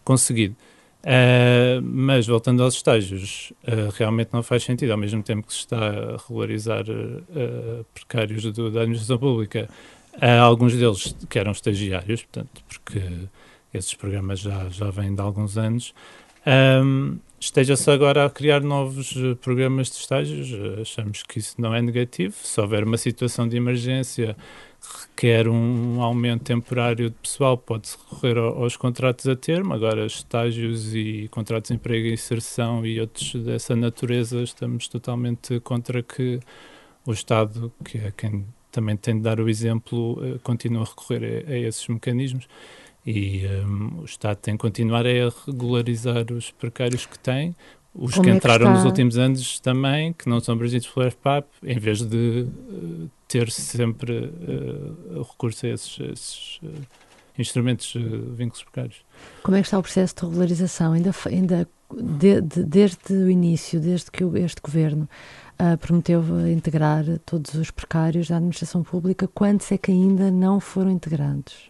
conseguido. 0.04 0.56
Uh, 1.02 1.82
mas 1.82 2.28
voltando 2.28 2.62
aos 2.62 2.76
estágios, 2.76 3.54
uh, 3.64 3.90
realmente 3.96 4.32
não 4.34 4.44
faz 4.44 4.64
sentido, 4.64 4.92
ao 4.92 4.98
mesmo 4.98 5.24
tempo 5.24 5.48
que 5.48 5.54
se 5.54 5.60
está 5.60 5.78
a 5.78 6.18
regularizar 6.18 6.84
uh, 6.90 7.86
precários 7.94 8.44
do, 8.44 8.70
da 8.70 8.82
administração 8.82 9.18
pública, 9.18 9.70
alguns 10.42 10.76
deles 10.76 11.16
que 11.30 11.40
eram 11.40 11.54
estagiários, 11.54 12.24
portanto, 12.24 12.62
porque 12.68 13.02
esses 13.74 13.94
programas 13.94 14.42
já, 14.42 14.68
já 14.68 14.90
vêm 14.90 15.16
de 15.16 15.22
alguns 15.22 15.58
anos, 15.58 15.94
um, 16.84 17.18
esteja-se 17.40 17.90
agora 17.90 18.26
a 18.26 18.30
criar 18.30 18.60
novos 18.60 19.14
programas 19.40 19.90
de 19.90 19.96
estágios. 19.96 20.50
Achamos 20.82 21.24
que 21.24 21.40
isso 21.40 21.56
não 21.58 21.74
é 21.74 21.82
negativo. 21.82 22.36
Se 22.44 22.60
houver 22.60 22.84
uma 22.84 22.98
situação 22.98 23.48
de 23.48 23.56
emergência 23.56 24.36
requer 24.82 25.48
um 25.48 26.02
aumento 26.02 26.44
temporário 26.44 27.10
de 27.10 27.16
pessoal, 27.18 27.58
pode-se 27.58 27.98
recorrer 27.98 28.38
aos 28.38 28.78
contratos 28.78 29.28
a 29.28 29.36
termo. 29.36 29.74
Agora, 29.74 30.06
estágios 30.06 30.94
e 30.96 31.28
contratos 31.32 31.70
de 31.70 31.76
emprego 31.76 32.08
e 32.08 32.14
inserção 32.14 32.86
e 32.86 33.00
outros 33.00 33.34
dessa 33.36 33.76
natureza, 33.76 34.42
estamos 34.42 34.88
totalmente 34.88 35.60
contra 35.60 36.02
que 36.02 36.40
o 37.06 37.12
Estado, 37.12 37.72
que 37.84 37.98
é 37.98 38.12
quem 38.12 38.46
também 38.72 38.96
tem 38.96 39.16
de 39.16 39.22
dar 39.22 39.40
o 39.40 39.50
exemplo, 39.50 40.20
eh, 40.24 40.40
continue 40.44 40.82
a 40.82 40.86
recorrer 40.86 41.46
a, 41.48 41.52
a 41.52 41.58
esses 41.58 41.88
mecanismos. 41.88 42.48
E 43.06 43.44
um, 43.66 44.02
o 44.02 44.06
Estado 44.06 44.38
tem 44.38 44.54
de 44.54 44.60
continuar 44.60 45.06
a 45.06 45.30
regularizar 45.46 46.32
os 46.32 46.52
precários 46.52 47.06
que 47.06 47.18
tem, 47.18 47.56
os 47.94 48.14
Como 48.14 48.24
que 48.24 48.32
entraram 48.32 48.68
é 48.68 48.70
que 48.70 48.78
nos 48.78 48.86
últimos 48.86 49.18
anos 49.18 49.60
também, 49.60 50.14
que 50.14 50.30
não 50.30 50.40
são 50.40 50.54
abrangidos 50.54 50.88
pelo 50.88 51.10
FPAP, 51.10 51.48
em 51.64 51.80
vez 51.80 52.02
de 52.02 52.48
uh, 52.48 53.10
ter 53.28 53.50
sempre 53.52 54.14
uh, 54.14 55.24
recurso 55.24 55.66
a 55.66 55.70
esses, 55.70 56.00
esses 56.00 56.60
uh, 56.64 56.70
instrumentos 57.38 57.96
uh, 57.96 58.00
vínculos 58.36 58.64
precários. 58.64 58.98
Como 59.42 59.58
é 59.58 59.62
que 59.62 59.68
está 59.68 59.80
o 59.80 59.82
processo 59.82 60.16
de 60.16 60.22
regularização? 60.22 60.94
Ainda, 60.94 61.12
ainda 61.26 61.68
de, 61.92 62.42
de, 62.42 62.64
desde 62.64 63.14
o 63.14 63.30
início, 63.30 63.80
desde 63.80 64.12
que 64.12 64.24
este 64.24 64.62
governo 64.62 65.10
uh, 65.60 65.78
prometeu 65.80 66.24
integrar 66.48 67.04
todos 67.26 67.56
os 67.56 67.72
precários 67.72 68.28
da 68.28 68.38
administração 68.38 68.84
pública, 68.84 69.28
quantos 69.28 69.72
é 69.72 69.78
que 69.78 69.92
ainda 69.92 70.30
não 70.30 70.60
foram 70.60 70.92
integrados? 70.92 71.70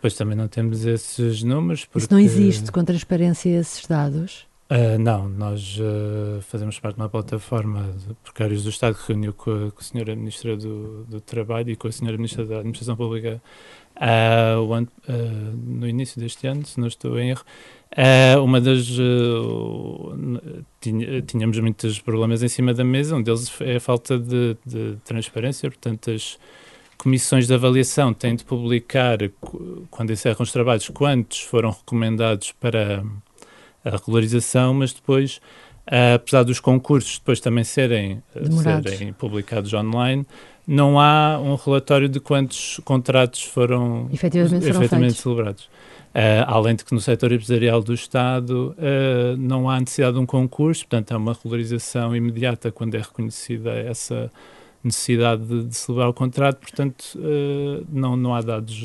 Pois 0.00 0.14
também 0.14 0.36
não 0.36 0.48
temos 0.48 0.86
esses 0.86 1.42
números. 1.42 1.84
Porque... 1.84 1.98
Isso 1.98 2.08
não 2.10 2.20
existe 2.20 2.72
com 2.72 2.82
transparência 2.84 3.50
esses 3.50 3.86
dados? 3.86 4.47
Uh, 4.70 4.98
não, 4.98 5.26
nós 5.30 5.78
uh, 5.78 6.42
fazemos 6.42 6.78
parte 6.78 6.96
de 6.96 7.00
uma 7.00 7.08
plataforma 7.08 7.90
de 8.06 8.12
precários 8.22 8.64
do 8.64 8.68
Estado 8.68 8.98
que 8.98 9.08
reuniu 9.08 9.32
com 9.32 9.50
a, 9.50 9.70
com 9.70 9.80
a 9.80 9.82
senhora 9.82 10.14
Ministra 10.14 10.58
do, 10.58 11.04
do, 11.04 11.22
Trabalho 11.22 11.70
e 11.70 11.76
com 11.76 11.88
a 11.88 11.92
senhora 11.92 12.18
Ministra 12.18 12.44
da 12.44 12.56
Administração 12.56 12.94
Pública 12.94 13.40
uh, 13.96 14.86
no 15.56 15.88
início 15.88 16.20
deste 16.20 16.46
ano, 16.46 16.66
se 16.66 16.78
não 16.78 16.86
estou 16.86 17.18
em 17.18 17.30
erro. 17.30 17.44
uma 18.44 18.60
das. 18.60 18.86
Tínhamos 21.26 21.58
muitos 21.60 21.98
problemas 22.00 22.42
em 22.42 22.48
cima 22.48 22.74
da 22.74 22.84
mesa, 22.84 23.16
um 23.16 23.22
deles 23.22 23.50
é 23.62 23.76
a 23.76 23.80
falta 23.80 24.18
de, 24.18 24.54
de 24.66 24.96
transparência, 25.02 25.70
portanto, 25.70 26.10
as 26.10 26.38
comissões 26.98 27.46
de 27.46 27.54
avaliação 27.54 28.12
têm 28.12 28.36
de 28.36 28.44
publicar, 28.44 29.16
quando 29.90 30.12
encerram 30.12 30.42
os 30.42 30.52
trabalhos, 30.52 30.88
quantos 30.90 31.40
foram 31.40 31.70
recomendados 31.70 32.52
para 32.52 33.02
a 33.88 33.96
regularização, 33.96 34.74
mas 34.74 34.92
depois, 34.92 35.40
uh, 35.86 36.14
apesar 36.14 36.42
dos 36.42 36.60
concursos 36.60 37.18
depois 37.18 37.40
também 37.40 37.64
serem, 37.64 38.22
uh, 38.34 38.88
serem 38.88 39.12
publicados 39.12 39.72
online, 39.72 40.26
não 40.68 41.00
há 41.00 41.40
um 41.42 41.54
relatório 41.54 42.10
de 42.10 42.20
quantos 42.20 42.78
contratos 42.84 43.42
foram 43.42 44.08
efetivamente, 44.12 44.68
efetivamente 44.68 45.14
celebrados. 45.14 45.64
Uh, 46.08 46.44
além 46.46 46.74
de 46.74 46.84
que 46.84 46.92
no 46.92 47.00
setor 47.00 47.32
empresarial 47.32 47.82
do 47.82 47.94
Estado 47.94 48.74
uh, 48.76 49.36
não 49.38 49.68
há 49.68 49.78
necessidade 49.78 50.14
de 50.14 50.20
um 50.20 50.26
concurso, 50.26 50.86
portanto, 50.86 51.12
há 51.12 51.16
uma 51.16 51.32
regularização 51.32 52.14
imediata 52.14 52.72
quando 52.72 52.94
é 52.94 52.98
reconhecida 52.98 53.70
essa 53.72 54.30
necessidade 54.82 55.44
de, 55.44 55.64
de 55.64 55.76
celebrar 55.76 56.08
o 56.08 56.14
contrato, 56.14 56.58
portanto, 56.58 57.16
uh, 57.16 57.86
não, 57.90 58.16
não 58.16 58.34
há 58.34 58.40
dados 58.42 58.84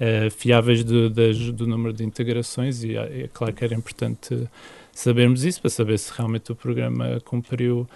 uh, 0.00 0.30
fiáveis 0.30 0.84
do, 0.84 1.10
das, 1.10 1.38
do 1.52 1.66
número 1.66 1.92
de 1.92 2.04
integrações 2.04 2.82
e 2.84 2.96
é, 2.96 3.22
é 3.24 3.28
claro 3.32 3.52
que 3.52 3.64
era 3.64 3.74
importante 3.74 4.48
sabermos 4.92 5.44
isso 5.44 5.60
para 5.60 5.70
saber 5.70 5.98
se 5.98 6.12
realmente 6.16 6.50
o 6.50 6.54
programa 6.56 7.20
cumpriu 7.24 7.86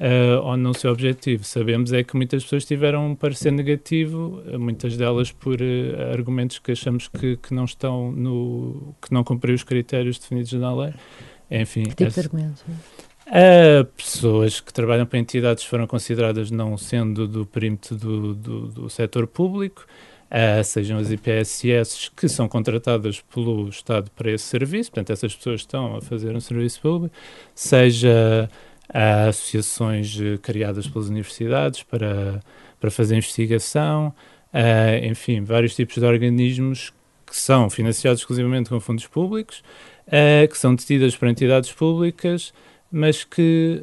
uh, 0.00 0.42
ou 0.42 0.56
não 0.56 0.70
o 0.70 0.74
seu 0.74 0.90
objetivo. 0.90 1.44
Sabemos 1.44 1.92
é 1.92 2.02
que 2.02 2.16
muitas 2.16 2.42
pessoas 2.42 2.64
tiveram 2.64 3.10
um 3.10 3.14
parecer 3.14 3.52
negativo, 3.52 4.42
muitas 4.58 4.96
delas 4.96 5.30
por 5.30 5.60
uh, 5.60 6.12
argumentos 6.12 6.58
que 6.58 6.72
achamos 6.72 7.08
que, 7.08 7.36
que 7.36 7.54
não 7.54 7.64
estão 7.64 8.10
no 8.12 8.94
que 9.00 9.12
não 9.12 9.22
cumpriu 9.22 9.54
os 9.54 9.62
critérios 9.62 10.18
definidos 10.18 10.52
na 10.54 10.74
lei. 10.74 10.94
Enfim, 11.50 11.84
que 11.84 12.04
tipo 12.04 12.10
de 12.10 12.20
argumentos? 12.20 12.64
Uh, 13.30 13.84
pessoas 13.96 14.58
que 14.58 14.72
trabalham 14.72 15.06
para 15.06 15.18
entidades 15.18 15.62
foram 15.62 15.86
consideradas 15.86 16.50
não 16.50 16.76
sendo 16.76 17.28
do 17.28 17.46
perímetro 17.46 17.96
do, 17.96 18.34
do, 18.34 18.66
do 18.66 18.90
setor 18.90 19.26
público, 19.26 19.86
uh, 20.30 20.62
sejam 20.64 20.98
as 20.98 21.10
IPSS 21.10 22.10
que 22.16 22.28
são 22.28 22.48
contratadas 22.48 23.20
pelo 23.20 23.68
Estado 23.68 24.10
para 24.12 24.30
esse 24.30 24.44
serviço, 24.44 24.90
portanto, 24.90 25.10
essas 25.10 25.34
pessoas 25.34 25.60
estão 25.62 25.96
a 25.96 26.00
fazer 26.00 26.34
um 26.34 26.40
serviço 26.40 26.80
público, 26.80 27.14
seja 27.54 28.48
uh, 28.88 29.28
associações 29.28 30.16
criadas 30.42 30.86
pelas 30.86 31.08
universidades 31.08 31.82
para, 31.82 32.40
para 32.78 32.90
fazer 32.90 33.16
investigação, 33.16 34.14
uh, 34.54 35.04
enfim, 35.04 35.42
vários 35.42 35.74
tipos 35.74 35.96
de 35.96 36.04
organismos 36.04 36.92
que 37.26 37.36
são 37.36 37.70
financiados 37.70 38.20
exclusivamente 38.20 38.70
com 38.70 38.80
fundos 38.80 39.06
públicos, 39.06 39.62
que 40.50 40.58
são 40.58 40.74
detidas 40.74 41.14
por 41.14 41.28
entidades 41.28 41.70
públicas 41.70 42.52
mas 42.92 43.22
que 43.22 43.82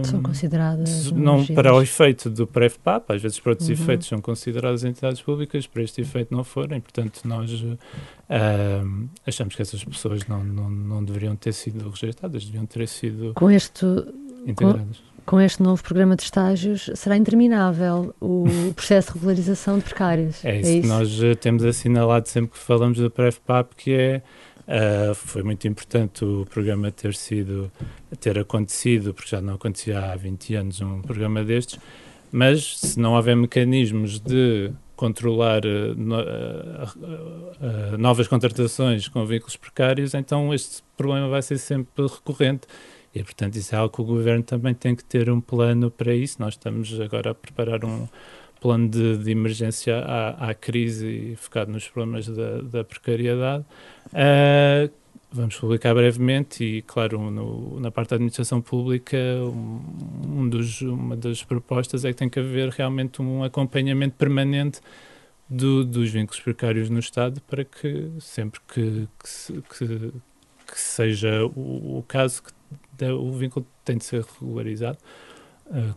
uh, 0.00 0.06
são 0.06 0.22
consideradas 0.22 1.12
não 1.12 1.44
para 1.44 1.74
o 1.74 1.82
efeito 1.82 2.30
do 2.30 2.46
PREFPAP, 2.46 3.12
às 3.12 3.20
vezes 3.20 3.38
para 3.38 3.50
outros 3.50 3.68
uhum. 3.68 3.74
efeitos 3.74 4.08
são 4.08 4.20
consideradas 4.22 4.84
entidades 4.84 5.20
públicas, 5.20 5.66
para 5.66 5.82
este 5.82 6.00
efeito 6.00 6.34
não 6.34 6.42
forem, 6.42 6.80
portanto 6.80 7.20
nós 7.24 7.52
uh, 7.52 7.78
achamos 9.26 9.54
que 9.54 9.60
essas 9.60 9.84
pessoas 9.84 10.26
não, 10.26 10.42
não, 10.42 10.70
não 10.70 11.04
deveriam 11.04 11.36
ter 11.36 11.52
sido 11.52 11.90
rejeitadas, 11.90 12.46
deviam 12.46 12.64
ter 12.64 12.88
sido 12.88 13.34
com 13.34 13.50
este, 13.50 13.84
integradas. 14.46 14.96
Com, 14.96 15.36
com 15.36 15.40
este 15.40 15.62
novo 15.62 15.82
programa 15.82 16.16
de 16.16 16.22
estágios 16.22 16.90
será 16.94 17.18
interminável 17.18 18.14
o 18.18 18.46
processo 18.74 19.08
de 19.08 19.14
regularização 19.18 19.78
de 19.78 19.84
precários. 19.84 20.42
É 20.42 20.58
isso, 20.58 20.68
é 20.68 20.72
isso? 20.72 20.82
que 20.82 20.88
nós 20.88 21.22
eh, 21.22 21.34
temos 21.34 21.64
assinalado 21.64 22.28
sempre 22.28 22.52
que 22.52 22.58
falamos 22.58 22.98
do 22.98 23.10
PREFPAP, 23.10 23.76
que 23.76 23.92
é 23.92 24.22
Uh, 24.66 25.14
foi 25.14 25.42
muito 25.42 25.66
importante 25.66 26.24
o 26.24 26.46
programa 26.46 26.90
ter 26.90 27.14
sido, 27.14 27.70
ter 28.20 28.38
acontecido, 28.38 29.12
porque 29.12 29.30
já 29.30 29.40
não 29.40 29.54
acontecia 29.54 29.98
há 29.98 30.16
20 30.16 30.54
anos 30.54 30.80
um 30.80 31.02
programa 31.02 31.42
destes, 31.42 31.80
mas 32.30 32.78
se 32.78 32.98
não 32.98 33.14
houver 33.14 33.36
mecanismos 33.36 34.20
de 34.20 34.70
controlar 34.94 35.62
uh, 35.66 35.92
uh, 36.00 37.98
novas 37.98 38.28
contratações 38.28 39.08
com 39.08 39.26
vínculos 39.26 39.56
precários, 39.56 40.14
então 40.14 40.54
este 40.54 40.82
problema 40.96 41.28
vai 41.28 41.42
ser 41.42 41.58
sempre 41.58 42.06
recorrente. 42.06 42.68
E, 43.14 43.22
portanto, 43.22 43.56
isso 43.56 43.74
é 43.74 43.78
algo 43.78 43.94
que 43.94 44.00
o 44.00 44.04
governo 44.04 44.42
também 44.42 44.72
tem 44.72 44.96
que 44.96 45.04
ter 45.04 45.28
um 45.28 45.40
plano 45.40 45.90
para 45.90 46.14
isso. 46.14 46.36
Nós 46.40 46.54
estamos 46.54 46.98
agora 46.98 47.32
a 47.32 47.34
preparar 47.34 47.84
um, 47.84 48.08
plano 48.62 48.88
de, 48.88 49.18
de 49.18 49.30
emergência 49.32 49.98
à, 49.98 50.50
à, 50.50 50.54
crise 50.54 51.06
e 51.06 51.36
focado 51.36 51.72
nos 51.72 51.88
problemas 51.88 52.28
da, 52.28 52.60
da 52.62 52.84
precariedade. 52.84 53.64
Uh, 54.12 54.88
vamos 55.32 55.56
publicar 55.56 55.92
brevemente 55.92 56.62
e, 56.62 56.82
claro, 56.82 57.28
no, 57.28 57.80
na 57.80 57.90
parte 57.90 58.10
da 58.10 58.16
administração 58.16 58.60
pública, 58.60 59.16
um, 59.18 59.80
um 60.24 60.48
dos, 60.48 60.80
uma 60.80 61.16
das 61.16 61.42
propostas 61.42 62.04
é 62.04 62.12
que 62.12 62.18
tem 62.18 62.28
que 62.28 62.38
haver 62.38 62.68
realmente 62.68 63.20
um 63.20 63.42
acompanhamento 63.42 64.14
permanente 64.16 64.80
do, 65.48 65.84
dos 65.84 66.10
vínculos 66.10 66.40
precários 66.40 66.88
no 66.88 67.00
Estado 67.00 67.40
para 67.42 67.64
que 67.64 68.12
sempre 68.20 68.60
que, 68.72 69.08
que, 69.18 69.62
que, 69.76 70.12
que 70.66 70.80
seja 70.80 71.44
o, 71.46 71.98
o, 71.98 72.04
caso 72.06 72.44
que 72.44 73.04
o 73.06 73.32
vínculo 73.32 73.66
tem 73.84 73.98
de 73.98 74.04
ser 74.04 74.24
regularizado 74.40 74.98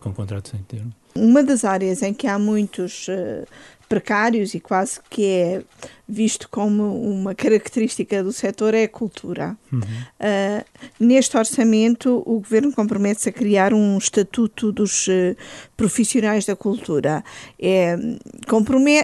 com 0.00 0.12
contratos 0.12 0.54
em 0.54 0.62
termo. 0.62 0.92
Uma 1.14 1.42
das 1.42 1.64
áreas 1.64 2.02
em 2.02 2.12
que 2.12 2.26
há 2.26 2.38
muitos 2.38 3.08
uh, 3.08 3.46
precários 3.88 4.54
e 4.54 4.60
quase 4.60 5.00
que 5.08 5.24
é 5.24 5.62
visto 6.08 6.48
como 6.48 7.00
uma 7.00 7.34
característica 7.34 8.22
do 8.22 8.32
setor 8.32 8.74
é 8.74 8.84
a 8.84 8.88
cultura. 8.88 9.56
Uhum. 9.72 9.80
Uh, 9.80 10.64
neste 11.00 11.36
orçamento, 11.36 12.22
o 12.26 12.40
governo 12.40 12.72
compromete-se 12.72 13.28
a 13.28 13.32
criar 13.32 13.72
um 13.72 13.96
estatuto 13.98 14.72
dos 14.72 15.08
uh, 15.08 15.36
profissionais 15.76 16.44
da 16.44 16.56
cultura. 16.56 17.24
É, 17.58 17.96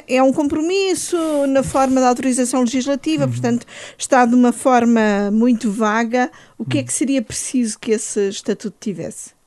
é 0.09 0.23
um 0.23 0.33
compromisso 0.33 1.17
na 1.49 1.62
forma 1.62 2.00
da 2.00 2.09
autorização 2.09 2.61
legislativa, 2.61 3.25
uhum. 3.25 3.31
portanto, 3.31 3.67
está 3.97 4.26
de 4.26 4.35
uma 4.35 4.52
forma 4.52 5.31
muito 5.33 5.71
vaga. 5.71 6.31
O 6.59 6.64
que 6.64 6.79
é 6.79 6.81
uhum. 6.81 6.87
que 6.87 6.93
seria 6.93 7.23
preciso 7.23 7.79
que 7.79 7.93
esse 7.93 8.29
estatuto 8.29 8.76
tivesse? 8.81 9.41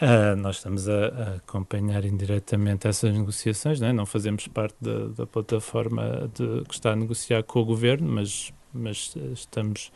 Uh, 0.00 0.34
nós 0.36 0.56
estamos 0.56 0.88
a, 0.88 0.92
a, 0.92 1.34
acompanhar 1.36 2.06
indiretamente 2.06 2.88
essas 2.88 3.12
negociações, 3.12 3.78
não, 3.80 3.88
é? 3.88 3.92
não 3.92 4.06
fazemos 4.06 4.48
parte 4.48 4.74
da, 4.80 5.08
da 5.08 5.26
plataforma 5.26 6.30
de, 6.34 6.64
que 6.64 6.72
está 6.72 6.92
a 6.92 6.96
negociar 6.96 7.42
com 7.42 7.60
o 7.60 7.64
governo, 7.66 8.10
mas, 8.10 8.50
mas 8.72 9.14
estamos 9.34 9.92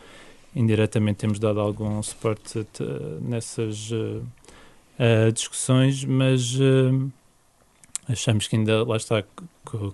indiretamente, 0.54 1.16
temos 1.16 1.38
dado 1.38 1.58
algum 1.58 2.02
suporte 2.02 2.66
nessas 3.23 3.90
uh, 3.92 4.23
uh, 4.99 5.32
discussões, 5.32 6.04
mas 6.04 6.58
achamos 8.06 8.46
que 8.46 8.56
ainda, 8.56 8.84
lá 8.84 8.99
está, 8.99 9.25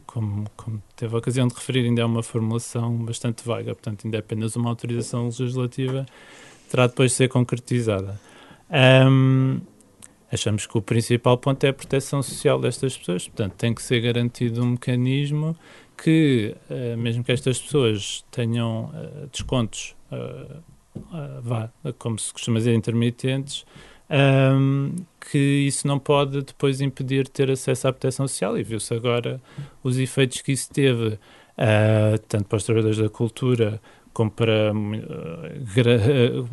como, 0.07 0.45
como, 0.57 0.83
teve 0.97 1.14
a 1.14 1.19
ocasião 1.19 1.47
de 1.47 1.55
referir, 1.55 1.85
ainda 1.85 2.02
é 2.02 2.05
uma 2.05 2.23
formulação 2.23 2.97
bastante 2.97 3.47
vaga, 3.47 3.75
portanto, 3.75 4.05
ainda 4.05 4.17
é 4.17 4.21
apenas 4.21 4.57
uma 4.57 4.71
autorização 4.71 5.26
legislativa, 5.26 6.05
terá 6.69 6.88
depois 6.88 7.12
de 7.12 7.17
ser 7.17 7.29
concretizada. 7.29 8.21
Um, 8.71 9.61
achamos 10.33 10.67
que 10.67 10.79
o 10.79 10.83
principal 10.83 11.37
ponto 11.37 11.65
é 11.65 11.69
a 11.71 11.73
proteção 11.73 12.23
social 12.23 12.61
destas 12.61 12.97
pessoas, 12.97 13.27
portanto, 13.29 13.55
tem 13.55 13.75
que 13.75 13.83
ser 13.83 14.01
garantido 14.01 14.63
um 14.63 14.71
mecanismo 14.71 15.57
que, 16.03 16.55
uh, 16.71 16.97
mesmo 16.97 17.23
que 17.23 17.33
estas 17.33 17.59
pessoas 17.59 18.25
tenham 18.31 18.87
uh, 18.87 19.27
descontos, 19.31 19.95
uh, 20.13 20.63
vá, 21.43 21.71
como 21.99 22.19
se 22.19 22.33
costuma 22.33 22.59
dizer, 22.59 22.75
intermitentes, 22.75 23.65
um, 24.11 24.95
que 25.31 25.39
isso 25.39 25.87
não 25.87 25.99
pode 25.99 26.43
depois 26.43 26.81
impedir 26.81 27.25
de 27.25 27.31
ter 27.31 27.51
acesso 27.51 27.87
à 27.87 27.93
proteção 27.93 28.27
social, 28.27 28.59
e 28.59 28.63
viu-se 28.63 28.93
agora 28.93 29.41
os 29.85 29.99
efeitos 29.99 30.41
que 30.41 30.51
isso 30.53 30.69
teve, 30.71 31.17
tanto 32.27 32.47
para 32.47 32.57
os 32.57 32.65
trabalhadores 32.65 32.99
da 32.99 33.09
cultura, 33.09 33.81
como 34.13 34.33
para 34.33 34.73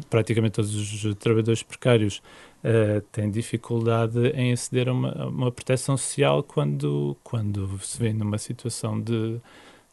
praticamente 0.07 0.53
todos 0.53 1.03
os 1.03 1.15
trabalhadores 1.15 1.63
precários, 1.63 2.21
uh, 2.67 3.01
têm 3.11 3.31
dificuldade 3.31 4.19
em 4.35 4.51
aceder 4.51 4.89
a 4.89 4.93
uma, 4.93 5.11
a 5.11 5.27
uma, 5.27 5.51
proteção 5.51 5.95
social 5.95 6.43
quando, 6.43 7.15
quando 7.23 7.79
se 7.79 7.97
vê 7.97 8.11
numa 8.11 8.37
situação 8.37 8.99
de, 8.99 9.39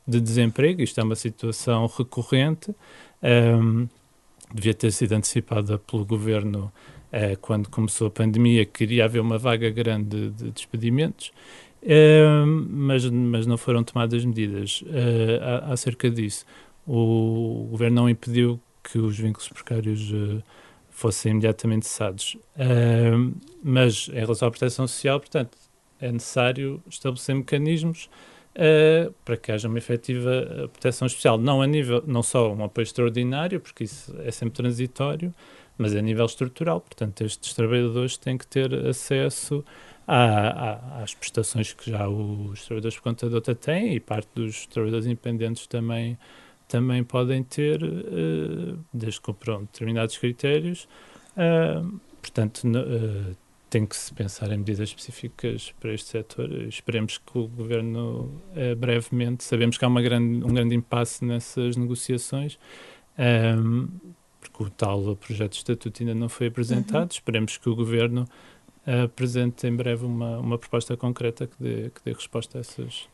de 0.07 0.21
desemprego. 0.21 0.83
Isto 0.83 1.01
é 1.01 1.05
uma 1.05 1.15
situação 1.15 1.87
recorrente, 1.87 2.71
um, 2.71 2.77
ehm, 3.23 3.89
devia 4.53 4.75
ter 4.75 4.91
sido 4.93 5.13
antecipada 5.13 5.79
pelo 5.79 6.05
governo 6.05 6.73
uh, 7.13 7.39
quando 7.41 7.69
começou 7.69 8.09
a 8.09 8.11
pandemia, 8.11 8.65
queria 8.67 9.05
haver 9.05 9.21
uma 9.21 9.39
vaga 9.39 9.71
grande 9.71 10.31
de 10.31 10.51
despedimentos. 10.51 11.33
Uh, 11.83 12.47
mas, 12.47 13.05
mas 13.11 13.47
não 13.47 13.59
foram 13.59 13.85
tomadas 13.85 14.25
medidas 14.25 14.83
uh, 14.83 15.71
acerca 15.71 16.11
disso. 16.11 16.47
O 16.87 17.69
governo 17.71 17.97
não 17.97 18.09
impediu 18.09 18.59
que 18.83 18.99
os 18.99 19.19
vínculos 19.19 19.49
precários 19.49 20.11
uh, 20.11 20.43
fossem 20.95 21.33
imediatamente 21.33 21.87
cessados. 21.87 22.37
Uh, 22.57 23.35
mas 23.63 24.09
em 24.09 24.21
relação 24.21 24.47
à 24.47 24.51
proteção 24.51 24.87
social, 24.87 25.19
portanto, 25.19 25.59
é 26.01 26.11
necessário 26.11 26.81
estabelecer 26.89 27.35
mecanismos 27.35 28.09
uh, 28.55 29.13
para 29.25 29.37
que 29.37 29.51
haja 29.51 29.69
uma 29.69 29.77
efetiva 29.77 30.31
ah, 30.31 30.69
proteção 30.69 31.07
especial, 31.07 31.37
não 31.37 31.61
a 31.61 31.67
nível, 31.67 32.03
não 32.07 32.23
só 32.23 32.53
um 32.53 32.63
apoio 32.63 32.85
extraordinário, 32.85 33.61
porque 33.61 33.85
isso 33.85 34.15
é 34.21 34.31
sempre 34.31 34.55
transitório, 34.55 35.35
mas 35.77 35.97
a 35.97 36.01
nível 36.01 36.27
estrutural. 36.27 36.81
Portanto, 36.81 37.23
estes 37.23 37.53
trabalhadores 37.55 38.17
têm 38.17 38.39
que 38.39 38.47
ter 38.47 38.73
acesso 38.87 39.65
à, 40.07 40.19
à, 40.19 41.03
às 41.03 41.13
prestações 41.13 41.73
que 41.73 41.91
já 41.91 42.09
os 42.09 42.65
trabalhadores 42.67 42.97
por 42.97 43.03
conta 43.03 43.29
de 43.29 43.35
outra 43.35 43.55
têm 43.55 43.95
e 43.95 44.01
parte 44.01 44.29
dos 44.33 44.67
trabalhadores 44.69 45.07
independentes 45.07 45.67
também 45.67 46.17
também 46.69 47.05
podem 47.05 47.43
ter, 47.43 47.83
uh, 47.83 48.79
desde 48.93 49.21
que 49.21 49.27
cumpram 49.27 49.61
determinados 49.61 50.17
critérios. 50.19 50.89
Uh, 51.37 52.01
portanto, 52.21 52.65
uh, 52.65 53.37
tem 53.69 53.85
que 53.87 53.97
se 53.97 54.13
pensar 54.15 54.51
em 54.53 54.59
medidas 54.59 54.89
específicas 54.89 55.75
para 55.81 55.93
este 55.93 56.09
setor. 56.09 56.51
Esperemos 56.63 57.19
que 57.19 57.37
o 57.37 57.49
governo 57.49 58.41
brevemente, 58.79 59.43
sabemos 59.43 59.77
que 59.77 59.85
há 59.85 59.89
uma 59.89 60.01
grande, 60.01 60.45
um 60.45 60.55
grande 60.55 60.77
impasse 60.77 61.25
nessas 61.25 61.77
negociações, 61.77 62.57
um, 63.59 63.89
porque 64.41 64.63
o 64.63 64.71
tal 64.71 65.17
projeto 65.17 65.53
de 65.53 65.57
estatuto 65.57 66.03
ainda 66.05 66.15
não 66.15 66.29
foi 66.29 66.47
apresentado. 66.47 67.11
Uhum. 67.11 67.15
Esperemos 67.15 67.57
que 67.57 67.69
o 67.69 67.75
governo 67.75 68.29
apresente 69.05 69.67
em 69.67 69.75
breve 69.75 70.07
uma, 70.07 70.39
uma 70.39 70.57
proposta 70.57 70.97
concreta 70.97 71.49
que 71.49 71.57
dê, 71.59 71.91
que 71.91 72.01
dê 72.05 72.13
resposta 72.13 72.59
a 72.59 72.61
essas 72.61 73.09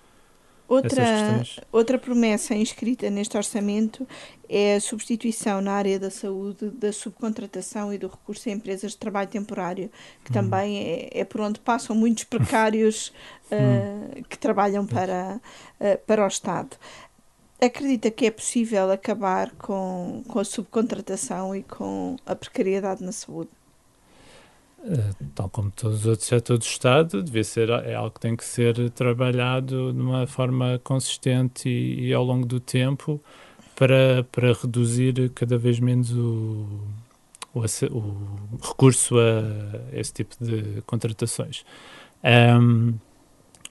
Outra, 0.70 1.42
outra 1.72 1.98
promessa 1.98 2.54
inscrita 2.54 3.10
neste 3.10 3.36
orçamento 3.36 4.06
é 4.48 4.76
a 4.76 4.80
substituição 4.80 5.60
na 5.60 5.72
área 5.72 5.98
da 5.98 6.12
saúde 6.12 6.70
da 6.70 6.92
subcontratação 6.92 7.92
e 7.92 7.98
do 7.98 8.06
recurso 8.06 8.48
a 8.48 8.52
empresas 8.52 8.92
de 8.92 8.96
trabalho 8.96 9.28
temporário, 9.28 9.90
que 10.24 10.30
hum. 10.30 10.34
também 10.34 10.78
é, 10.78 11.10
é, 11.10 11.24
por 11.24 11.40
onde 11.40 11.58
passam 11.58 11.96
muitos 11.96 12.22
precários 12.22 13.12
uh, 13.50 14.22
que 14.30 14.38
trabalham 14.38 14.86
para, 14.86 15.40
uh, 15.80 15.98
para 16.06 16.24
o 16.24 16.28
Estado. 16.28 16.76
Acredita 17.60 18.08
que 18.08 18.26
é 18.26 18.30
possível 18.30 18.92
acabar 18.92 19.50
com, 19.58 20.22
com 20.28 20.38
a 20.38 20.44
subcontratação 20.44 21.52
e 21.52 21.64
com 21.64 22.14
a 22.24 22.36
precariedade 22.36 23.02
na 23.02 23.10
saúde? 23.10 23.50
Eh, 24.82 25.10
tal 25.34 25.50
como 25.50 25.70
todos 25.70 26.00
os 26.00 26.06
outros 26.06 26.26
setores 26.26 26.64
do 26.64 26.68
Estado, 26.68 27.22
devia 27.22 27.44
ser, 27.44 27.68
é 27.68 27.94
algo 27.94 28.12
que 28.12 28.20
tem 28.20 28.34
que 28.34 28.44
ser 28.44 28.90
trabalhado 28.90 29.92
de 29.92 30.00
uma 30.00 30.26
forma 30.26 30.80
consistente 30.82 31.68
e, 31.68 32.08
e 32.08 32.14
ao 32.14 32.24
longo 32.24 32.46
do 32.46 32.58
tempo 32.58 33.20
para, 33.76 34.24
para 34.32 34.52
reduzir 34.54 35.30
cada 35.30 35.58
vez 35.58 35.78
menos 35.80 36.12
o, 36.12 36.66
o, 37.54 37.60
o 37.60 38.58
recurso 38.62 39.16
a 39.18 39.98
esse 39.98 40.12
tipo 40.14 40.34
de 40.42 40.82
contratações. 40.86 41.64
Um, 42.24 42.94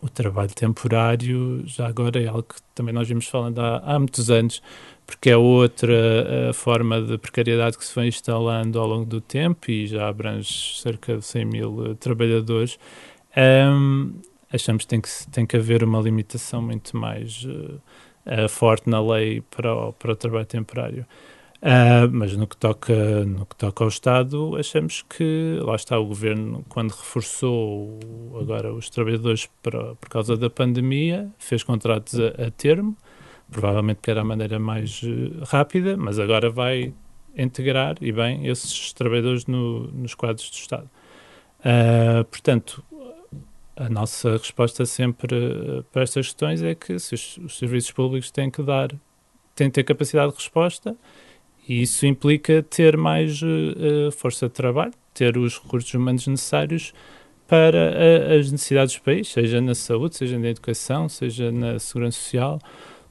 o 0.02 0.10
trabalho 0.10 0.54
temporário, 0.54 1.64
já 1.66 1.88
agora, 1.88 2.22
é 2.22 2.28
algo 2.28 2.44
que 2.44 2.62
também 2.74 2.94
nós 2.94 3.08
vimos 3.08 3.28
falando 3.28 3.60
há, 3.60 3.80
há 3.80 4.00
muitos 4.00 4.32
anos, 4.32 4.62
porque 5.10 5.32
é 5.32 5.36
outra 5.36 6.54
forma 6.54 7.02
de 7.02 7.18
precariedade 7.18 7.76
que 7.76 7.84
se 7.84 7.92
foi 7.92 8.08
instalando 8.08 8.80
ao 8.80 8.86
longo 8.86 9.06
do 9.06 9.20
tempo 9.20 9.72
e 9.72 9.88
já 9.88 10.08
abrange 10.08 10.80
cerca 10.80 11.18
de 11.18 11.26
100 11.26 11.46
mil 11.46 11.70
uh, 11.80 11.96
trabalhadores. 11.96 12.78
Um, 13.36 14.14
achamos 14.54 14.84
que 14.84 14.88
tem, 14.88 15.02
que 15.02 15.10
tem 15.32 15.48
que 15.48 15.58
haver 15.58 15.84
uma 15.84 16.00
limitação 16.00 16.62
muito 16.62 16.96
mais 16.96 17.44
uh, 17.44 18.48
forte 18.50 18.88
na 18.88 19.02
lei 19.02 19.42
para 19.42 19.74
o, 19.74 19.94
para 19.94 20.12
o 20.12 20.16
trabalho 20.16 20.46
temporário. 20.46 21.08
Uh, 21.58 22.06
mas 22.12 22.38
no 22.38 22.46
que, 22.46 22.56
toca, 22.56 23.26
no 23.26 23.48
que 23.48 23.56
toca 23.56 23.84
ao 23.84 23.88
Estado, 23.88 24.56
achamos 24.58 25.02
que 25.02 25.58
lá 25.64 25.76
está 25.76 25.98
o 25.98 26.06
governo, 26.06 26.64
quando 26.70 26.92
reforçou 26.92 27.98
agora 28.40 28.72
os 28.72 28.92
trabalhadores 28.92 29.50
para, 29.64 29.96
por 29.96 30.08
causa 30.08 30.38
da 30.38 30.52
pandemia, 30.52 31.32
fez 31.40 31.64
contratos 31.64 32.20
a, 32.20 32.46
a 32.46 32.52
termo 32.52 32.96
provavelmente 33.52 34.00
que 34.02 34.12
era 34.12 34.22
a 34.22 34.24
maneira 34.24 34.60
mais 34.60 35.02
uh, 35.04 35.44
rápida, 35.46 35.98
mas 35.98 36.20
agora 36.20 36.50
vai 36.50 36.94
integrar, 37.36 37.96
e 38.02 38.12
bem, 38.12 38.48
esses 38.48 38.94
trabalhadores 38.94 39.46
no, 39.46 39.88
nos 39.92 40.14
quadros 40.14 40.50
do 40.50 40.56
Estado. 40.56 40.90
Uh, 41.60 42.24
portanto, 42.26 42.84
a 43.76 43.90
nossa 43.90 44.32
resposta 44.34 44.86
sempre 44.86 45.36
uh, 45.36 45.84
para 45.92 46.04
estas 46.04 46.28
questões 46.28 46.62
é 46.62 46.76
que 46.76 46.94
os, 46.94 47.12
os, 47.12 47.58
serviços 47.58 47.92
públicos 47.92 48.32
têm 48.32 48.50
que 48.50 48.62
dar, 48.62 48.90
têm 49.56 49.68
que 49.70 49.76
ter 49.76 49.84
capacidade 49.84 50.32
de 50.32 50.38
resposta, 50.38 50.96
e 51.68 51.84
isso 51.84 52.06
implica 52.06 52.64
ter 52.64 52.98
mais 52.98 53.42
força 54.18 54.48
de 54.48 54.54
trabalho, 54.54 54.92
ter 55.14 55.38
os 55.38 55.60
recursos 55.60 55.94
humanos 55.94 56.26
necessários 56.26 56.94
para 57.48 58.40
as 58.40 58.52
necessidades 58.52 58.96
do 58.96 59.02
país, 59.04 59.28
seja 59.28 59.62
na 59.62 59.76
saúde, 59.76 60.16
seja 60.16 60.40
na 60.40 60.48
educação, 60.48 61.08
seja 61.08 61.52
na 61.52 61.78
segurança 61.78 62.18
social, 62.18 62.60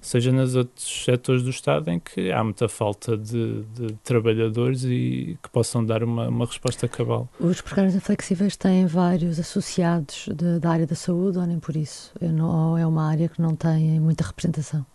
seja 0.00 0.32
nos 0.32 0.54
outros 0.54 1.04
setores 1.04 1.42
do 1.42 1.50
Estado 1.50 1.90
em 1.90 1.98
que 1.98 2.30
há 2.30 2.42
muita 2.42 2.68
falta 2.68 3.16
de, 3.16 3.62
de 3.74 3.92
trabalhadores 4.04 4.84
e 4.84 5.38
que 5.42 5.50
possam 5.50 5.84
dar 5.84 6.02
uma, 6.02 6.28
uma 6.28 6.46
resposta 6.46 6.86
cabal. 6.88 7.28
Os 7.40 7.60
precários 7.60 7.94
inflexíveis 7.94 8.56
têm 8.56 8.86
vários 8.86 9.38
associados 9.38 10.28
de, 10.34 10.58
da 10.58 10.70
área 10.70 10.86
da 10.86 10.94
saúde 10.94 11.38
ou 11.38 11.46
nem 11.46 11.58
por 11.58 11.76
isso? 11.76 12.12
Não, 12.20 12.70
ou 12.70 12.78
é 12.78 12.86
uma 12.86 13.08
área 13.08 13.28
que 13.28 13.40
não 13.40 13.54
tem 13.54 14.00
muita 14.00 14.24
representação? 14.24 14.86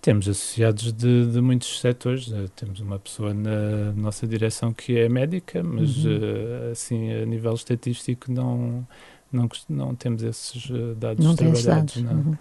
Temos 0.00 0.28
associados 0.28 0.92
de, 0.92 1.26
de 1.26 1.40
muitos 1.40 1.80
setores. 1.80 2.28
Uh, 2.28 2.48
temos 2.54 2.78
uma 2.78 3.00
pessoa 3.00 3.34
na 3.34 3.92
nossa 3.96 4.28
direção 4.28 4.72
que 4.72 4.96
é 4.96 5.08
médica, 5.08 5.60
mas 5.62 6.04
uhum. 6.04 6.12
uh, 6.12 6.70
assim 6.70 7.12
a 7.12 7.26
nível 7.26 7.52
estatístico 7.52 8.30
não 8.30 8.86
não, 9.32 9.48
não 9.68 9.94
temos 9.94 10.22
esses 10.22 10.68
dados 10.96 11.24
não 11.24 11.34
trabalhados. 11.36 11.64
Dados. 11.64 11.96
Não. 12.02 12.12
Uhum. 12.12 12.38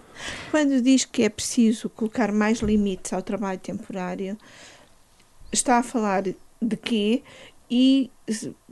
Quando 0.51 0.81
diz 0.81 1.05
que 1.05 1.23
é 1.23 1.29
preciso 1.29 1.89
colocar 1.89 2.31
mais 2.31 2.59
limites 2.59 3.13
ao 3.13 3.21
trabalho 3.21 3.59
temporário, 3.59 4.37
está 5.51 5.77
a 5.77 5.83
falar 5.83 6.23
de 6.23 6.77
quê? 6.77 7.23
E, 7.69 8.09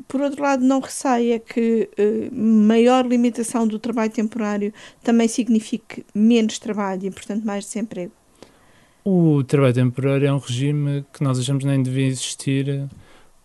por 0.08 0.22
outro 0.22 0.42
lado, 0.42 0.64
não 0.64 0.80
receia 0.80 1.38
que 1.38 1.90
uh, 2.00 2.34
maior 2.34 3.06
limitação 3.06 3.68
do 3.68 3.78
trabalho 3.78 4.12
temporário 4.12 4.74
também 5.04 5.28
signifique 5.28 6.06
menos 6.14 6.60
trabalho 6.60 7.06
e, 7.08 7.12
portanto, 7.12 7.44
mais 7.44 7.66
desemprego? 7.66 8.14
O 9.04 9.44
trabalho 9.44 9.74
temporário 9.74 10.28
é 10.28 10.34
um 10.34 10.38
regime 10.38 11.06
que 11.14 11.24
nós 11.24 11.38
achamos 11.38 11.66
nem 11.66 11.84
devia 11.84 12.08
existir 12.08 12.90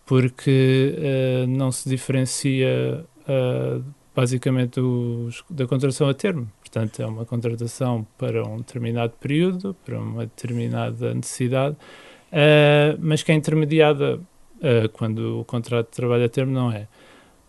porque 0.05 0.95
uh, 0.97 1.47
não 1.47 1.71
se 1.71 1.87
diferencia 1.87 3.05
uh, 3.27 3.83
basicamente 4.15 4.79
dos, 4.79 5.43
da 5.49 5.65
contratação 5.65 6.09
a 6.09 6.13
termo. 6.13 6.49
Portanto, 6.59 7.01
é 7.01 7.05
uma 7.05 7.25
contratação 7.25 8.05
para 8.17 8.47
um 8.47 8.57
determinado 8.57 9.13
período, 9.19 9.75
para 9.85 9.99
uma 9.99 10.25
determinada 10.25 11.13
necessidade, 11.13 11.75
uh, 11.75 12.97
mas 12.99 13.23
que 13.23 13.31
é 13.31 13.35
intermediada 13.35 14.15
uh, 14.17 14.89
quando 14.93 15.41
o 15.41 15.45
contrato 15.45 15.87
de 15.87 15.95
trabalho 15.95 16.25
a 16.25 16.29
termo 16.29 16.51
não 16.51 16.71
é. 16.71 16.87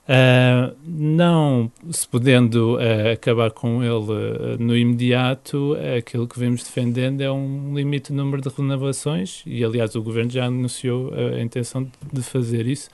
Uh, 0.02 0.76
não 0.84 1.70
se 1.92 2.08
podendo 2.08 2.76
acabar 3.12 3.52
com 3.52 3.84
ele 3.84 4.56
no 4.58 4.76
imediato, 4.76 5.76
aquilo 5.96 6.26
que 6.26 6.36
vemos 6.40 6.64
defendendo 6.64 7.20
é 7.20 7.30
um 7.30 7.72
limite 7.72 8.12
no 8.12 8.24
número 8.24 8.42
de 8.42 8.48
renovações 8.48 9.44
e, 9.46 9.64
aliás, 9.64 9.94
o 9.94 10.02
Governo 10.02 10.28
já 10.28 10.46
anunciou 10.46 11.12
a 11.14 11.40
intenção 11.40 11.88
de 12.12 12.20
fazer 12.20 12.66
isso 12.66 12.90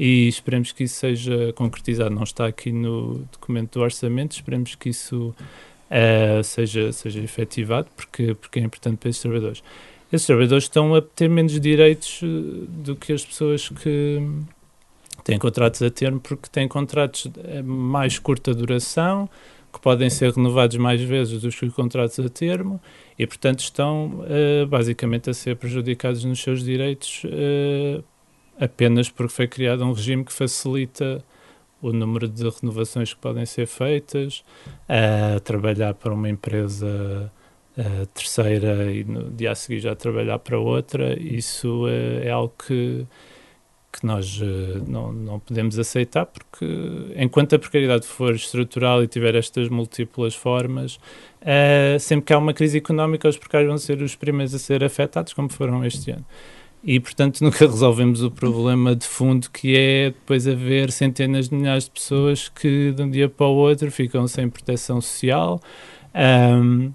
e 0.00 0.26
esperemos 0.28 0.72
que 0.72 0.84
isso 0.84 0.94
seja 0.94 1.52
concretizado. 1.52 2.14
Não 2.14 2.22
está 2.22 2.46
aqui 2.46 2.72
no 2.72 3.18
documento 3.30 3.78
do 3.78 3.82
orçamento, 3.82 4.32
esperemos 4.32 4.74
que 4.74 4.88
isso 4.88 5.34
seja, 6.42 6.90
seja 6.90 7.20
efetivado, 7.20 7.86
porque, 7.94 8.34
porque 8.34 8.60
é 8.60 8.62
importante 8.62 8.96
para 8.96 9.10
esses 9.10 9.20
trabalhadores. 9.20 9.62
Esses 10.10 10.26
trabalhadores 10.26 10.64
estão 10.64 10.94
a 10.94 11.02
ter 11.02 11.28
menos 11.28 11.60
direitos 11.60 12.20
do 12.22 12.96
que 12.96 13.12
as 13.12 13.26
pessoas 13.26 13.68
que 13.68 14.22
têm 15.22 15.38
contratos 15.38 15.82
a 15.82 15.90
termo 15.90 16.18
porque 16.18 16.48
têm 16.50 16.66
contratos 16.66 17.26
de 17.26 17.62
mais 17.62 18.18
curta 18.18 18.54
duração, 18.54 19.28
que 19.70 19.80
podem 19.80 20.08
ser 20.08 20.32
renovados 20.32 20.78
mais 20.78 21.02
vezes 21.02 21.42
do 21.42 21.50
que 21.50 21.66
os 21.66 21.74
contratos 21.74 22.18
a 22.18 22.28
termo 22.30 22.80
e, 23.18 23.26
portanto, 23.26 23.60
estão 23.60 24.24
uh, 24.24 24.66
basicamente 24.66 25.28
a 25.28 25.34
ser 25.34 25.56
prejudicados 25.56 26.24
nos 26.24 26.40
seus 26.40 26.64
direitos 26.64 27.22
uh, 27.24 28.02
apenas 28.60 29.08
porque 29.08 29.32
foi 29.32 29.48
criado 29.48 29.84
um 29.84 29.92
regime 29.92 30.24
que 30.24 30.32
facilita 30.32 31.24
o 31.82 31.92
número 31.92 32.28
de 32.28 32.46
renovações 32.48 33.14
que 33.14 33.20
podem 33.20 33.46
ser 33.46 33.66
feitas, 33.66 34.44
a 34.86 35.40
trabalhar 35.40 35.94
para 35.94 36.12
uma 36.12 36.28
empresa 36.28 37.32
terceira 38.12 38.92
e 38.92 39.02
no 39.04 39.30
dia 39.30 39.52
a 39.52 39.54
seguir 39.54 39.80
já 39.80 39.94
trabalhar 39.94 40.38
para 40.40 40.58
outra, 40.58 41.18
isso 41.18 41.86
é 42.22 42.30
algo 42.30 42.52
que 42.66 43.06
que 43.92 44.06
nós 44.06 44.40
uh, 44.40 44.84
não, 44.86 45.12
não 45.12 45.40
podemos 45.40 45.78
aceitar, 45.78 46.24
porque 46.26 46.64
enquanto 47.16 47.56
a 47.56 47.58
precariedade 47.58 48.06
for 48.06 48.34
estrutural 48.34 49.02
e 49.02 49.08
tiver 49.08 49.34
estas 49.34 49.68
múltiplas 49.68 50.34
formas, 50.34 50.96
uh, 51.42 51.98
sempre 51.98 52.26
que 52.26 52.32
há 52.32 52.38
uma 52.38 52.54
crise 52.54 52.78
económica, 52.78 53.28
os 53.28 53.36
precários 53.36 53.68
vão 53.68 53.78
ser 53.78 54.00
os 54.00 54.14
primeiros 54.14 54.54
a 54.54 54.58
ser 54.58 54.84
afetados, 54.84 55.32
como 55.32 55.48
foram 55.48 55.84
este 55.84 56.12
ano. 56.12 56.24
E, 56.82 56.98
portanto, 56.98 57.40
nunca 57.44 57.66
resolvemos 57.66 58.22
o 58.22 58.30
problema 58.30 58.94
de 58.96 59.06
fundo, 59.06 59.50
que 59.50 59.76
é 59.76 60.10
depois 60.10 60.46
haver 60.48 60.90
centenas 60.90 61.48
de 61.48 61.54
milhares 61.54 61.84
de 61.84 61.90
pessoas 61.90 62.48
que, 62.48 62.92
de 62.92 63.02
um 63.02 63.10
dia 63.10 63.28
para 63.28 63.46
o 63.46 63.54
outro, 63.54 63.90
ficam 63.90 64.26
sem 64.26 64.48
proteção 64.48 65.00
social. 65.00 65.60
Um, 66.14 66.92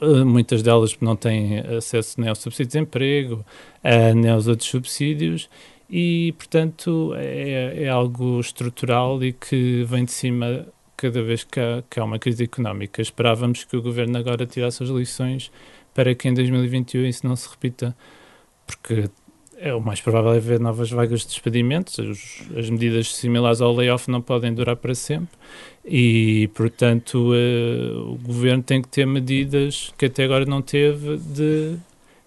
eh, 0.00 0.24
muitas 0.24 0.62
delas 0.62 0.96
não 1.00 1.14
têm 1.14 1.60
acesso 1.60 2.20
nem 2.20 2.28
ao 2.28 2.34
subsídio 2.34 2.66
de 2.66 2.72
desemprego, 2.72 3.44
uh, 3.84 4.14
nem 4.14 4.30
aos 4.30 4.48
outros 4.48 4.68
subsídios, 4.68 5.48
e, 5.88 6.34
portanto, 6.36 7.14
é, 7.16 7.84
é, 7.84 7.88
algo 7.88 8.40
estrutural 8.40 9.22
e 9.22 9.32
que 9.32 9.84
vem 9.84 10.04
de 10.04 10.10
cima 10.10 10.66
cada 10.96 11.22
vez 11.22 11.44
que 11.44 11.60
há, 11.60 11.82
que 11.88 12.00
há 12.00 12.04
uma 12.04 12.18
crise 12.18 12.42
económica. 12.42 13.00
Esperávamos 13.00 13.64
que 13.64 13.76
o 13.76 13.82
governo 13.82 14.18
agora 14.18 14.46
tirasse 14.46 14.82
as 14.82 14.88
lições 14.88 15.52
para 15.94 16.14
que 16.14 16.28
em 16.28 16.34
2021 16.34 17.06
isso 17.06 17.26
não 17.26 17.36
se 17.36 17.48
repita, 17.48 17.96
porque 18.66 19.08
é 19.58 19.74
o 19.74 19.80
mais 19.80 20.00
provável 20.00 20.32
é 20.32 20.36
haver 20.36 20.60
novas 20.60 20.90
vagas 20.90 21.20
de 21.20 21.28
despedimentos, 21.28 21.98
as, 21.98 22.58
as 22.58 22.70
medidas 22.70 23.14
similares 23.14 23.60
ao 23.60 23.72
layoff 23.72 24.10
não 24.10 24.20
podem 24.20 24.52
durar 24.52 24.76
para 24.76 24.94
sempre 24.94 25.36
e, 25.84 26.50
portanto, 26.54 27.32
uh, 27.32 28.12
o 28.12 28.18
governo 28.18 28.62
tem 28.62 28.82
que 28.82 28.88
ter 28.88 29.06
medidas 29.06 29.94
que 29.96 30.06
até 30.06 30.24
agora 30.24 30.44
não 30.44 30.60
teve 30.60 31.16
de 31.16 31.76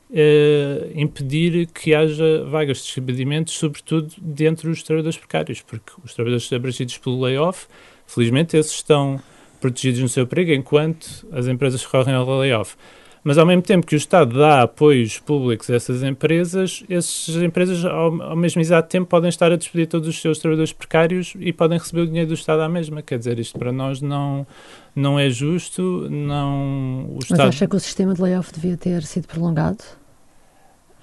uh, 0.10 0.91
impedir 0.95 1.67
que 1.67 1.93
haja 1.93 2.45
vagas 2.45 2.78
de 2.78 2.84
despedimentos, 2.84 3.54
sobretudo 3.54 4.13
dentro 4.17 4.69
dos 4.69 4.82
trabalhadores 4.82 5.17
precários, 5.17 5.62
porque 5.62 5.91
os 6.04 6.13
trabalhadores 6.13 6.52
abrangidos 6.52 6.97
pelo 6.97 7.19
layoff, 7.19 7.67
felizmente, 8.08 8.58
esses 8.58 8.73
estão 8.73 9.21
protegidos 9.62 9.99
no 9.99 10.10
seu 10.10 10.23
emprego, 10.23 10.52
enquanto 10.52 11.28
as 11.32 11.47
empresas 11.47 11.84
recorrem 11.84 12.15
ao 12.15 12.25
layoff. 12.25 12.75
Mas 13.23 13.38
ao 13.38 13.45
mesmo 13.45 13.62
tempo 13.62 13.86
que 13.86 13.95
o 13.95 13.97
Estado 13.97 14.38
dá 14.38 14.62
apoios 14.62 15.19
públicos 15.19 15.69
a 15.69 15.75
essas 15.75 16.03
empresas, 16.03 16.84
essas 16.89 17.36
empresas 17.36 17.84
ao, 17.84 18.21
ao, 18.21 18.36
mesmo 18.36 18.62
exato 18.62 18.88
tempo 18.88 19.08
podem 19.08 19.29
estar 19.29 19.51
a 19.51 19.55
despedir 19.55 19.88
todos 19.88 20.08
os 20.08 20.21
seus 20.21 20.39
trabalhadores 20.39 20.71
precários 20.71 21.34
e 21.39 21.51
podem 21.51 21.77
receber 21.77 22.01
o 22.01 22.08
dinheiro 22.08 22.29
do 22.29 22.34
Estado 22.34 22.62
à 22.62 22.69
mesma. 22.69 23.01
Quer 23.01 23.19
dizer, 23.19 23.38
isto 23.39 23.60
para 23.60 23.71
nós 23.71 24.01
não, 24.01 24.47
não 24.95 25.19
é 25.19 25.29
justo, 25.29 26.08
não... 26.10 27.08
O 27.15 27.19
Estado... 27.19 27.39
Mas 27.39 27.55
acha 27.55 27.67
que 27.67 27.75
o 27.75 27.79
sistema 27.79 28.13
de 28.13 28.21
layoff 28.21 28.53
devia 28.53 28.77
ter 28.77 29.03
sido 29.03 29.27
prolongado? 29.27 29.84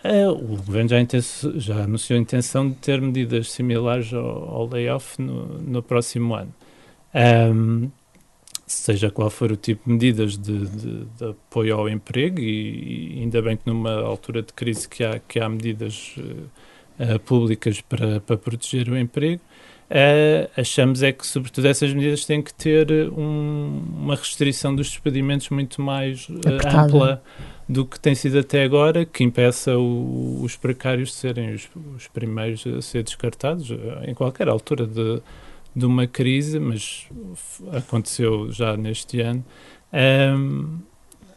É, 0.03 0.29
o 0.29 0.37
governo 0.37 0.89
já, 0.89 0.99
já, 1.57 1.83
anunciou 1.83 2.17
a 2.17 2.23
intenção 2.23 2.69
de 2.69 2.77
ter 2.77 3.01
medidas 3.01 3.51
similares 3.51 4.13
ao, 4.15 4.25
ao 4.25 4.69
layoff 4.69 5.21
no, 5.21 5.59
no, 5.59 5.83
próximo 5.83 6.35
ano. 6.35 6.55
Um, 7.53 7.91
seja 8.67 9.11
qual 9.11 9.31
for 9.31 9.53
o 9.53 9.57
tipo 9.57 9.85
de 9.87 9.93
medidas 9.93 10.37
de, 10.37 10.67
de, 10.67 11.05
de 11.05 11.25
apoio 11.25 11.77
ao 11.77 11.89
emprego, 11.89 12.41
e, 12.41 13.17
e, 13.17 13.21
ainda 13.21 13.41
bem 13.41 13.57
que 13.57 13.67
numa 13.67 13.95
altura 14.01 14.43
de 14.43 14.53
crise 14.53 14.89
que 14.89 15.05
há, 15.05 15.21
que 15.21 15.39
há 15.39 15.49
medidas 15.49 16.15
uh, 16.19 17.19
públicas 17.21 17.81
para, 17.81 18.21
para 18.21 18.37
proteger 18.37 18.89
o 18.89 18.99
emprego, 18.99 19.41
Uh, 19.89 20.51
achamos 20.57 21.01
é 21.01 21.13
que, 21.13 21.25
sobretudo, 21.25 21.69
essas 21.69 21.95
medidas 21.95 22.25
têm 22.25 22.43
que 22.43 22.53
ter 22.53 22.91
um, 23.09 23.85
uma 23.99 24.17
restrição 24.17 24.75
dos 24.75 24.89
despedimentos 24.89 25.49
muito 25.51 25.81
mais 25.81 26.29
uh, 26.29 26.41
ampla 26.67 27.23
do 27.69 27.87
que 27.87 27.99
tem 27.99 28.13
sido 28.13 28.41
até 28.41 28.65
agora, 28.65 29.05
que 29.05 29.23
impeça 29.23 29.79
o, 29.79 30.43
os 30.43 30.57
precários 30.57 31.11
de 31.11 31.15
serem 31.15 31.55
os, 31.55 31.69
os, 31.95 32.09
primeiros 32.09 32.67
a 32.67 32.83
ser 32.83 33.05
descartados 33.05 33.71
em 34.05 34.13
qualquer 34.13 34.49
altura 34.49 34.87
de, 34.87 35.23
de 35.77 35.85
uma 35.85 36.07
crise, 36.07 36.59
mas 36.59 37.07
aconteceu 37.71 38.51
já 38.51 38.75
neste 38.79 39.21
ano. 39.21 39.45
Um, 39.93 40.79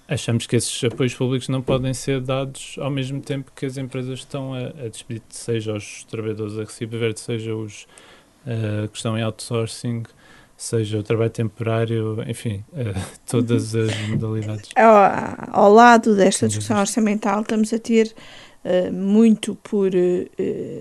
achamos 0.08 0.48
que 0.48 0.56
esses 0.56 0.82
apoios 0.86 1.14
públicos 1.14 1.50
não 1.50 1.62
podem 1.62 1.94
ser 1.94 2.22
dados 2.22 2.78
ao 2.80 2.90
mesmo 2.90 3.20
tempo 3.20 3.52
que 3.54 3.66
as 3.66 3.78
empresas 3.78 4.20
estão 4.20 4.54
a, 4.54 4.86
a 4.86 4.88
despedir, 4.88 5.22
seja 5.28 5.74
os 5.74 6.06
trabalhadores 6.06 6.58
a 6.58 6.62
recibo 6.62 6.98
verde, 6.98 7.20
seja 7.20 7.54
os 7.54 7.84
uh, 8.46 8.88
que 8.88 8.96
estão 8.96 9.18
em 9.18 9.24
outsourcing, 9.24 10.04
seja 10.56 11.00
o 11.00 11.04
trabalho 11.04 11.32
temporário, 11.32 12.24
enfim, 12.26 12.64
uh, 12.72 13.00
todas 13.30 13.76
as 13.76 13.94
modalidades. 14.08 14.70
Ao, 14.78 15.66
ao 15.66 15.74
lado 15.74 16.16
desta 16.16 16.48
discussão 16.48 16.80
orçamental, 16.80 17.42
estamos 17.42 17.74
a 17.74 17.78
ter 17.78 18.16
uh, 18.64 18.94
muito 18.94 19.54
por 19.56 19.92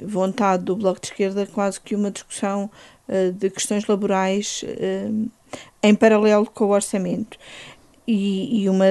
vontade 0.05 0.63
do 0.63 0.77
Bloco 0.77 1.01
de 1.01 1.09
Esquerda, 1.09 1.45
quase 1.45 1.81
que 1.81 1.97
uma 1.97 2.13
discussão 2.13 2.71
de 3.35 3.51
questões 3.51 3.87
laborais 3.87 4.65
em 5.83 5.95
paralelo 5.95 6.47
com 6.47 6.67
o 6.67 6.71
orçamento. 6.71 7.39
E, 8.07 8.63
e, 8.63 8.69
uma 8.71 8.87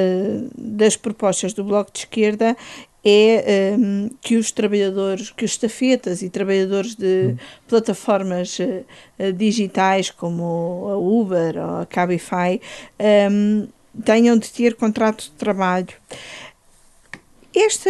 das 0.55 0.95
propostas 0.95 1.51
do 1.51 1.63
Bloco 1.63 1.91
de 1.91 1.99
Esquerda 1.99 2.55
é 3.03 3.75
um, 3.79 4.09
que 4.21 4.35
os 4.35 4.51
trabalhadores, 4.51 5.31
que 5.31 5.45
os 5.45 5.51
estafetas 5.51 6.21
e 6.21 6.29
trabalhadores 6.29 6.93
de 6.93 7.33
hum. 7.33 7.37
plataformas 7.67 8.59
uh, 8.59 9.33
digitais 9.33 10.11
como 10.11 10.87
a 10.89 10.97
Uber 10.97 11.57
ou 11.57 11.81
a 11.81 11.85
Cabify 11.85 12.61
um, 13.31 13.67
tenham 14.03 14.37
de 14.37 14.51
ter 14.51 14.75
contrato 14.75 15.23
de 15.23 15.31
trabalho. 15.31 15.95
Esta 17.55 17.89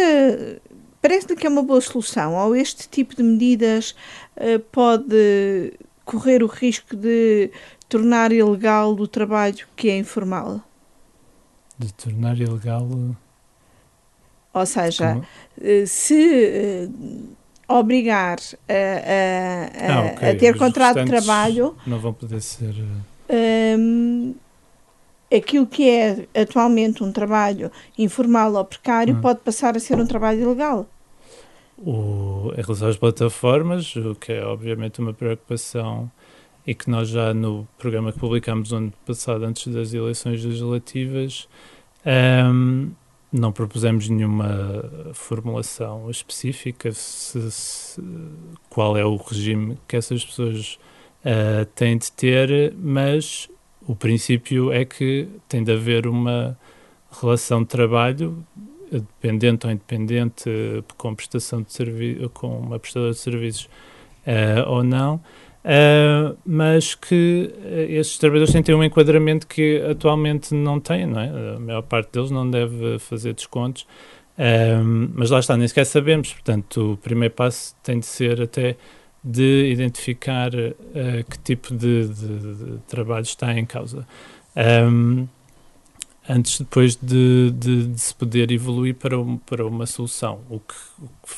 parece-lhe 1.02 1.36
que 1.36 1.46
é 1.46 1.50
uma 1.50 1.62
boa 1.62 1.80
solução 1.80 2.34
ou 2.36 2.56
este 2.56 2.88
tipo 2.88 3.14
de 3.14 3.22
medidas 3.22 3.94
uh, 4.36 4.58
pode 4.70 5.72
correr 6.08 6.42
o 6.42 6.46
risco 6.46 6.96
de 6.96 7.50
tornar 7.86 8.32
ilegal 8.32 8.94
o 8.94 9.06
trabalho 9.06 9.66
que 9.76 9.90
é 9.90 9.98
informal? 9.98 10.62
De 11.78 11.92
tornar 11.92 12.40
ilegal 12.40 12.88
Ou 14.54 14.66
seja, 14.66 15.18
uh, 15.18 15.86
se 15.86 16.90
obrigar 17.68 18.38
a, 18.66 18.72
a, 18.72 19.92
a, 19.92 19.98
ah, 19.98 20.12
okay. 20.12 20.30
a 20.30 20.38
ter 20.38 20.54
Os 20.54 20.58
contrato 20.58 21.04
de 21.04 21.04
trabalho. 21.04 21.76
Não 21.86 21.98
vão 21.98 22.14
poder 22.14 22.40
ser. 22.40 22.74
Um, 23.28 24.34
aquilo 25.30 25.66
que 25.66 25.90
é 25.90 26.26
atualmente 26.34 27.04
um 27.04 27.12
trabalho 27.12 27.70
informal 27.98 28.54
ou 28.54 28.64
precário 28.64 29.14
hum. 29.14 29.20
pode 29.20 29.40
passar 29.40 29.76
a 29.76 29.80
ser 29.80 30.00
um 30.00 30.06
trabalho 30.06 30.40
ilegal. 30.40 30.86
O, 31.78 32.52
em 32.56 32.62
relação 32.62 32.88
às 32.88 32.96
plataformas, 32.96 33.94
o 33.94 34.14
que 34.14 34.32
é 34.32 34.44
obviamente 34.44 34.98
uma 34.98 35.14
preocupação 35.14 36.10
e 36.66 36.74
que 36.74 36.90
nós 36.90 37.08
já 37.08 37.32
no 37.32 37.66
programa 37.78 38.12
que 38.12 38.18
publicámos 38.18 38.72
ano 38.72 38.92
passado, 39.06 39.44
antes 39.44 39.72
das 39.72 39.94
eleições 39.94 40.44
legislativas, 40.44 41.48
um, 42.52 42.90
não 43.32 43.52
propusemos 43.52 44.08
nenhuma 44.08 44.84
formulação 45.14 46.10
específica 46.10 46.92
se, 46.92 47.50
se, 47.50 48.02
qual 48.68 48.96
é 48.96 49.04
o 49.04 49.16
regime 49.16 49.78
que 49.86 49.96
essas 49.96 50.24
pessoas 50.24 50.78
uh, 51.24 51.64
têm 51.74 51.96
de 51.96 52.10
ter, 52.12 52.74
mas 52.76 53.48
o 53.86 53.94
princípio 53.94 54.72
é 54.72 54.84
que 54.84 55.28
tem 55.48 55.62
de 55.62 55.72
haver 55.72 56.06
uma 56.06 56.58
relação 57.10 57.62
de 57.62 57.68
trabalho 57.68 58.44
dependente 58.90 59.66
ou 59.66 59.72
independente 59.72 60.50
com 60.96 61.14
prestação 61.14 61.62
de 61.62 61.72
serviço 61.72 62.28
com 62.30 62.58
uma 62.58 62.78
prestadora 62.78 63.12
de 63.12 63.18
serviços 63.18 63.64
uh, 64.26 64.68
ou 64.68 64.82
não 64.82 65.16
uh, 65.16 66.36
mas 66.44 66.94
que 66.94 67.52
esses 67.88 68.18
trabalhadores 68.18 68.64
têm 68.64 68.74
um 68.74 68.84
enquadramento 68.84 69.46
que 69.46 69.82
atualmente 69.82 70.54
não 70.54 70.80
têm 70.80 71.06
não 71.06 71.20
é? 71.20 71.56
a 71.56 71.58
maior 71.58 71.82
parte 71.82 72.12
deles 72.12 72.30
não 72.30 72.50
deve 72.50 72.98
fazer 72.98 73.34
descontos 73.34 73.82
uh, 74.38 75.10
mas 75.14 75.30
lá 75.30 75.38
está, 75.38 75.56
nem 75.56 75.68
sequer 75.68 75.86
sabemos 75.86 76.32
portanto 76.32 76.92
o 76.92 76.96
primeiro 76.96 77.34
passo 77.34 77.74
tem 77.82 77.98
de 77.98 78.06
ser 78.06 78.40
até 78.42 78.76
de 79.22 79.70
identificar 79.70 80.50
uh, 80.54 81.24
que 81.28 81.38
tipo 81.40 81.74
de, 81.74 82.08
de, 82.08 82.54
de, 82.54 82.78
trabalho 82.88 83.24
está 83.24 83.52
em 83.58 83.66
causa. 83.66 84.06
Um, 84.56 85.26
antes 86.28 86.58
depois 86.58 86.96
de, 86.96 87.50
de, 87.52 87.86
de, 87.86 88.00
se 88.00 88.14
poder 88.14 88.52
evoluir 88.52 88.94
para, 88.94 89.18
um, 89.18 89.38
para 89.38 89.66
uma 89.66 89.86
solução. 89.86 90.40
O 90.50 90.60
que, 90.60 90.74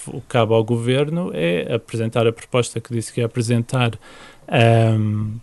o 0.09 0.21
que 0.21 0.27
cabe 0.29 0.53
ao 0.53 0.65
governo 0.65 1.31
é 1.33 1.75
apresentar 1.75 2.27
a 2.27 2.33
proposta 2.33 2.81
que 2.81 2.93
disse 2.93 3.13
que 3.13 3.21
ia 3.21 3.27
apresentar 3.27 3.99
um, 4.99 5.39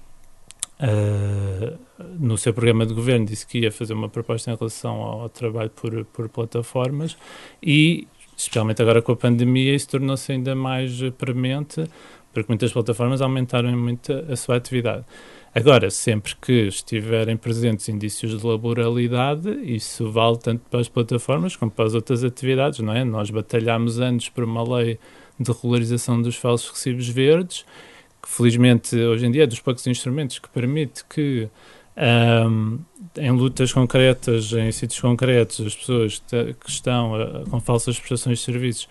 uh, 0.81 1.79
no 2.19 2.38
seu 2.38 2.53
programa 2.53 2.86
de 2.86 2.93
governo, 2.93 3.25
disse 3.25 3.47
que 3.47 3.60
ia 3.60 3.71
fazer 3.71 3.93
uma 3.93 4.10
proposta 4.10 4.51
em 4.51 4.55
relação 4.55 4.95
ao, 4.95 5.21
ao 5.21 5.29
trabalho 5.29 5.69
por, 5.69 6.05
por 6.05 6.29
plataformas 6.29 7.17
e, 7.63 8.07
especialmente 8.36 8.81
agora 8.81 9.01
com 9.01 9.13
a 9.13 9.15
pandemia, 9.15 9.73
isso 9.73 9.88
tornou-se 9.89 10.31
ainda 10.31 10.53
mais 10.53 10.99
premente 11.17 11.86
porque 12.33 12.51
muitas 12.51 12.71
plataformas 12.71 13.19
aumentaram 13.19 13.75
muito 13.75 14.13
a 14.31 14.36
sua 14.36 14.57
atividade. 14.57 15.03
Agora, 15.53 15.89
sempre 15.89 16.36
que 16.36 16.67
estiverem 16.67 17.36
presentes 17.36 17.89
indícios 17.89 18.39
de 18.39 18.45
laboralidade, 18.45 19.49
isso 19.63 20.12
vale 20.12 20.38
tanto 20.38 20.63
para 20.69 20.79
as 20.79 20.88
plataformas 20.88 21.55
como 21.55 21.71
para 21.71 21.86
as 21.86 21.93
outras 21.93 22.23
atividades, 22.23 22.79
não 22.79 22.93
é? 22.93 23.03
Nós 23.03 23.29
batalhámos 23.29 23.99
anos 23.99 24.29
por 24.29 24.43
uma 24.43 24.63
lei 24.77 24.99
de 25.39 25.51
regularização 25.51 26.21
dos 26.21 26.36
falsos 26.36 26.69
recibos 26.69 27.10
verdes, 27.10 27.65
que 28.21 28.29
felizmente 28.29 28.95
hoje 28.95 29.25
em 29.25 29.31
dia 29.31 29.43
é 29.43 29.47
dos 29.47 29.60
poucos 29.60 29.86
instrumentos 29.88 30.38
que 30.39 30.49
permite 30.49 31.03
que 31.05 31.49
um, 31.97 32.79
em 33.17 33.31
lutas 33.31 33.73
concretas, 33.73 34.53
em 34.53 34.71
sítios 34.71 34.99
concretos, 34.99 35.65
as 35.65 35.75
pessoas 35.75 36.21
que 36.29 36.69
estão 36.69 37.13
uh, 37.13 37.49
com 37.49 37.60
falsas 37.60 37.97
prestações 37.97 38.39
de 38.39 38.45
serviços 38.45 38.88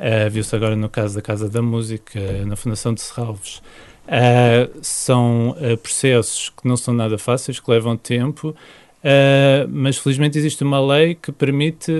Uh, 0.00 0.30
Viu-se 0.30 0.56
agora 0.56 0.74
no 0.74 0.88
caso 0.88 1.14
da 1.14 1.20
Casa 1.20 1.46
da 1.46 1.60
Música, 1.60 2.18
na 2.46 2.56
Fundação 2.56 2.94
de 2.94 3.02
Serralves. 3.02 3.60
Uh, 4.06 4.78
são 4.82 5.50
uh, 5.50 5.76
processos 5.76 6.48
que 6.48 6.66
não 6.66 6.76
são 6.76 6.92
nada 6.92 7.16
fáceis, 7.18 7.60
que 7.60 7.70
levam 7.70 7.96
tempo, 7.96 8.54
mas 9.70 9.96
felizmente 9.96 10.36
existe 10.36 10.62
uma 10.62 10.78
lei 10.78 11.14
que 11.14 11.32
permite 11.32 11.90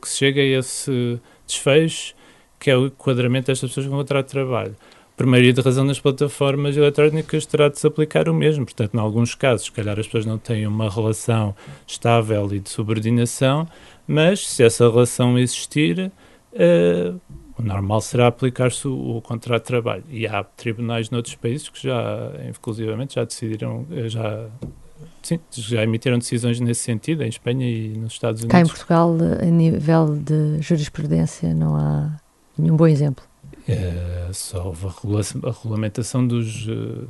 que 0.00 0.08
se 0.08 0.16
chegue 0.16 0.40
a 0.40 0.58
esse 0.58 1.20
desfecho, 1.46 2.14
que 2.58 2.70
é 2.70 2.76
o 2.76 2.86
enquadramento 2.86 3.48
destas 3.48 3.68
pessoas 3.68 3.86
com 3.86 3.92
contrato 3.92 4.26
de 4.26 4.32
trabalho. 4.32 4.74
Por 5.18 5.26
maioria 5.26 5.52
de 5.52 5.60
razão 5.60 5.84
nas 5.84 5.98
plataformas 5.98 6.76
eletrónicas 6.76 7.44
terá 7.44 7.68
de 7.68 7.78
se 7.78 7.86
aplicar 7.86 8.28
o 8.28 8.34
mesmo. 8.34 8.64
Portanto, 8.64 8.94
em 8.94 9.00
alguns 9.00 9.34
casos, 9.34 9.66
se 9.66 9.72
calhar 9.72 9.98
as 9.98 10.06
pessoas 10.06 10.24
não 10.24 10.38
têm 10.38 10.64
uma 10.64 10.88
relação 10.88 11.56
estável 11.84 12.48
e 12.54 12.60
de 12.60 12.70
subordinação, 12.70 13.66
mas 14.06 14.46
se 14.46 14.62
essa 14.62 14.88
relação 14.88 15.36
existir, 15.36 16.12
uh, 16.52 17.20
o 17.58 17.62
normal 17.62 18.00
será 18.00 18.28
aplicar-se 18.28 18.86
o, 18.86 19.16
o, 19.16 19.22
contrato 19.22 19.62
de 19.62 19.66
trabalho. 19.66 20.04
E 20.08 20.26
há 20.26 20.44
tribunais 20.44 21.10
noutros 21.10 21.34
países 21.34 21.68
que 21.68 21.82
já, 21.82 22.32
inclusivamente, 22.48 23.16
já 23.16 23.24
decidiram, 23.24 23.84
eh, 23.90 24.08
já, 24.08 24.46
sim, 25.22 25.40
já 25.50 25.82
emitiram 25.82 26.18
decisões 26.18 26.60
nesse 26.60 26.82
sentido, 26.82 27.24
em 27.24 27.28
Espanha 27.28 27.68
e 27.68 27.88
nos 27.98 28.12
Estados 28.12 28.42
Unidos. 28.42 28.52
Cá 28.52 28.60
em 28.60 28.66
Portugal, 28.66 29.16
a 29.40 29.44
nível 29.44 30.16
de 30.16 30.62
jurisprudência, 30.62 31.52
não 31.52 31.76
há 31.76 32.20
nenhum 32.56 32.76
bom 32.76 32.86
exemplo. 32.86 33.24
É, 33.66 34.28
só 34.32 34.66
houve 34.66 34.86
a, 34.86 34.90
regula 34.90 35.20
a 35.20 35.50
regulamentação 35.50 36.26
dos, 36.26 36.66
uh, 36.68 37.08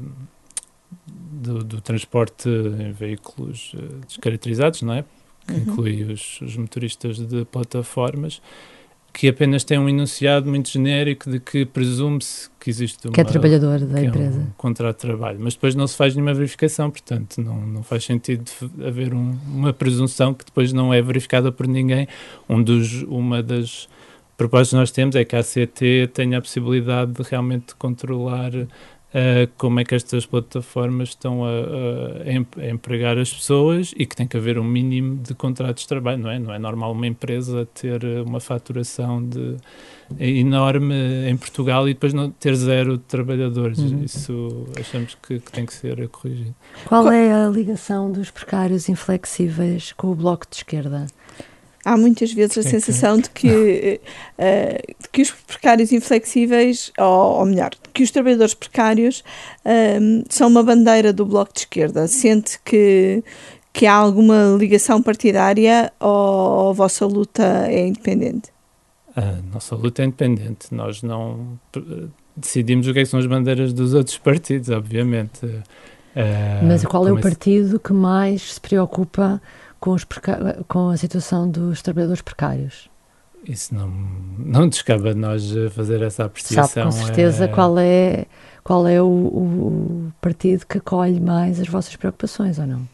do, 1.06 1.62
do, 1.62 1.80
transporte 1.80 2.48
em 2.48 2.90
veículos 2.90 3.74
uh, 3.74 4.00
descaracterizados, 4.06 4.82
não 4.82 4.94
é? 4.94 5.04
Que 5.46 5.52
uhum. 5.52 5.60
inclui 5.60 6.02
os, 6.04 6.40
os 6.40 6.56
motoristas 6.56 7.18
de 7.18 7.44
plataformas 7.44 8.42
que 9.12 9.28
apenas 9.28 9.64
tem 9.64 9.78
um 9.78 9.88
enunciado 9.88 10.48
muito 10.48 10.70
genérico 10.70 11.30
de 11.30 11.40
que 11.40 11.64
presume-se 11.64 12.48
que 12.60 12.70
existe 12.70 13.08
uma, 13.08 13.14
que 13.14 13.20
é 13.20 13.24
trabalhador 13.24 13.80
da 13.80 14.02
empresa. 14.02 14.38
É 14.38 14.42
um 14.42 14.50
contrato 14.56 14.96
de 14.96 15.00
trabalho, 15.00 15.38
mas 15.40 15.54
depois 15.54 15.74
não 15.74 15.86
se 15.86 15.96
faz 15.96 16.14
nenhuma 16.14 16.34
verificação, 16.34 16.90
portanto 16.90 17.40
não, 17.40 17.60
não 17.60 17.82
faz 17.82 18.04
sentido 18.04 18.50
haver 18.86 19.12
um, 19.14 19.36
uma 19.46 19.72
presunção 19.72 20.32
que 20.34 20.44
depois 20.44 20.72
não 20.72 20.92
é 20.92 21.02
verificada 21.02 21.50
por 21.50 21.66
ninguém. 21.66 22.06
Um 22.48 22.62
dos, 22.62 23.02
uma 23.02 23.42
das 23.42 23.88
propostas 24.36 24.70
que 24.70 24.76
nós 24.76 24.90
temos 24.92 25.16
é 25.16 25.24
que 25.24 25.34
a 25.34 25.40
ACT 25.40 26.10
tenha 26.14 26.38
a 26.38 26.40
possibilidade 26.40 27.12
de 27.12 27.22
realmente 27.28 27.74
controlar 27.74 28.52
Uh, 29.08 29.50
como 29.56 29.80
é 29.80 29.84
que 29.84 29.94
estas 29.94 30.26
plataformas 30.26 31.08
estão 31.10 31.42
a, 31.42 31.48
a, 31.48 32.60
a, 32.60 32.68
empregar 32.68 33.16
as 33.16 33.32
pessoas 33.32 33.94
e 33.96 34.04
que 34.04 34.14
tem 34.14 34.26
que 34.26 34.36
haver 34.36 34.58
um 34.58 34.64
mínimo 34.64 35.16
de 35.16 35.34
contratos 35.34 35.84
de 35.84 35.88
trabalho, 35.88 36.18
não 36.18 36.30
é? 36.30 36.38
Não 36.38 36.52
é 36.52 36.58
normal 36.58 36.92
uma 36.92 37.06
empresa 37.06 37.66
ter 37.72 38.04
uma 38.26 38.38
faturação 38.38 39.26
de, 39.26 39.56
enorme 40.20 40.94
em 41.26 41.36
Portugal 41.38 41.88
e 41.88 41.94
depois 41.94 42.12
não 42.12 42.30
ter 42.30 42.54
zero 42.54 42.98
trabalhadores. 42.98 43.78
Uhum. 43.78 44.04
Isso 44.04 44.66
achamos 44.78 45.14
que, 45.14 45.38
que, 45.40 45.52
tem 45.52 45.64
que 45.64 45.72
ser 45.72 46.06
corrigido. 46.08 46.54
Qual 46.84 47.10
é 47.10 47.32
a 47.32 47.48
ligação 47.48 48.12
dos 48.12 48.30
precários 48.30 48.90
inflexíveis 48.90 49.92
com 49.92 50.08
o 50.08 50.14
Bloco 50.14 50.46
de 50.50 50.56
Esquerda? 50.56 51.06
Há 51.84 51.96
muitas 51.96 52.32
vezes 52.32 52.58
a 52.58 52.62
sensação 52.62 53.18
de 53.18 53.30
que, 53.30 54.00
uh, 54.38 54.92
de 55.02 55.08
que 55.10 55.22
os 55.22 55.30
precários 55.30 55.92
inflexíveis, 55.92 56.92
ou, 56.98 57.38
ou 57.38 57.46
melhor, 57.46 57.70
que 57.92 58.02
os 58.02 58.10
trabalhadores 58.10 58.54
precários 58.54 59.20
uh, 59.64 60.24
são 60.28 60.48
uma 60.48 60.62
bandeira 60.62 61.12
do 61.12 61.24
Bloco 61.24 61.52
de 61.52 61.60
Esquerda. 61.60 62.06
Sente 62.06 62.58
que, 62.64 63.22
que 63.72 63.86
há 63.86 63.94
alguma 63.94 64.56
ligação 64.58 65.02
partidária 65.02 65.92
ou 66.00 66.70
a 66.70 66.72
vossa 66.72 67.06
luta 67.06 67.66
é 67.68 67.86
independente? 67.86 68.50
A 69.16 69.40
nossa 69.52 69.74
luta 69.74 70.02
é 70.02 70.04
independente. 70.04 70.72
Nós 70.72 71.02
não 71.02 71.58
decidimos 72.36 72.86
o 72.86 72.92
que, 72.92 73.00
é 73.00 73.02
que 73.02 73.08
são 73.08 73.18
as 73.18 73.26
bandeiras 73.26 73.72
dos 73.72 73.94
outros 73.94 74.16
partidos, 74.18 74.68
obviamente. 74.68 75.44
Uh, 75.44 76.64
Mas 76.64 76.84
qual 76.84 77.06
é 77.06 77.12
o 77.12 77.20
partido 77.20 77.80
que 77.80 77.92
mais 77.92 78.54
se 78.54 78.60
preocupa 78.60 79.40
com, 79.80 79.92
os 79.92 80.06
com 80.66 80.88
a 80.88 80.96
situação 80.96 81.50
dos 81.50 81.82
trabalhadores 81.82 82.22
precários? 82.22 82.88
Isso 83.46 83.74
não, 83.74 83.88
não 84.38 84.68
descaba 84.68 85.10
a 85.10 85.14
nós 85.14 85.52
fazer 85.72 86.02
essa 86.02 86.24
apreciação. 86.24 86.90
Sabe 86.90 87.00
com 87.00 87.06
certeza 87.06 87.44
é... 87.44 87.48
qual 87.48 87.78
é, 87.78 88.26
qual 88.62 88.86
é 88.86 89.00
o, 89.00 89.06
o, 89.06 90.12
partido 90.20 90.66
que 90.66 90.78
acolhe 90.78 91.20
mais 91.20 91.60
as 91.60 91.68
vossas 91.68 91.94
preocupações, 91.96 92.58
ou 92.58 92.66
não? 92.66 92.88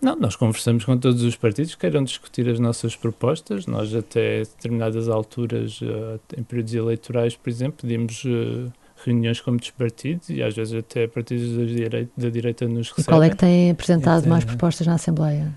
Não, 0.00 0.16
nós 0.16 0.34
conversamos 0.34 0.84
com 0.84 0.96
todos 0.96 1.22
os 1.22 1.36
partidos 1.36 1.74
que 1.74 1.80
queiram 1.80 2.02
discutir 2.02 2.48
as 2.48 2.58
nossas 2.58 2.96
propostas. 2.96 3.66
Nós, 3.66 3.94
até 3.94 4.38
determinadas 4.40 5.08
alturas, 5.08 5.80
eh, 5.82 6.38
em 6.38 6.42
períodos 6.42 6.72
eleitorais, 6.72 7.36
por 7.36 7.50
exemplo, 7.50 7.82
pedimos 7.82 8.22
eh, 8.24 8.70
reuniões 9.04 9.40
com 9.40 9.50
muitos 9.50 9.70
partidos 9.70 10.30
e 10.30 10.42
às 10.42 10.54
vezes 10.54 10.72
até 10.74 11.06
partidos 11.06 11.54
da 11.54 11.64
direita, 11.64 12.10
da 12.16 12.30
direita 12.30 12.66
nos 12.66 12.88
recebem. 12.90 13.02
E 13.02 13.08
qual 13.08 13.22
é 13.22 13.28
que 13.28 13.36
tem 13.36 13.70
apresentado 13.70 14.26
mais 14.26 14.44
propostas 14.44 14.86
na 14.86 14.94
Assembleia? 14.94 15.52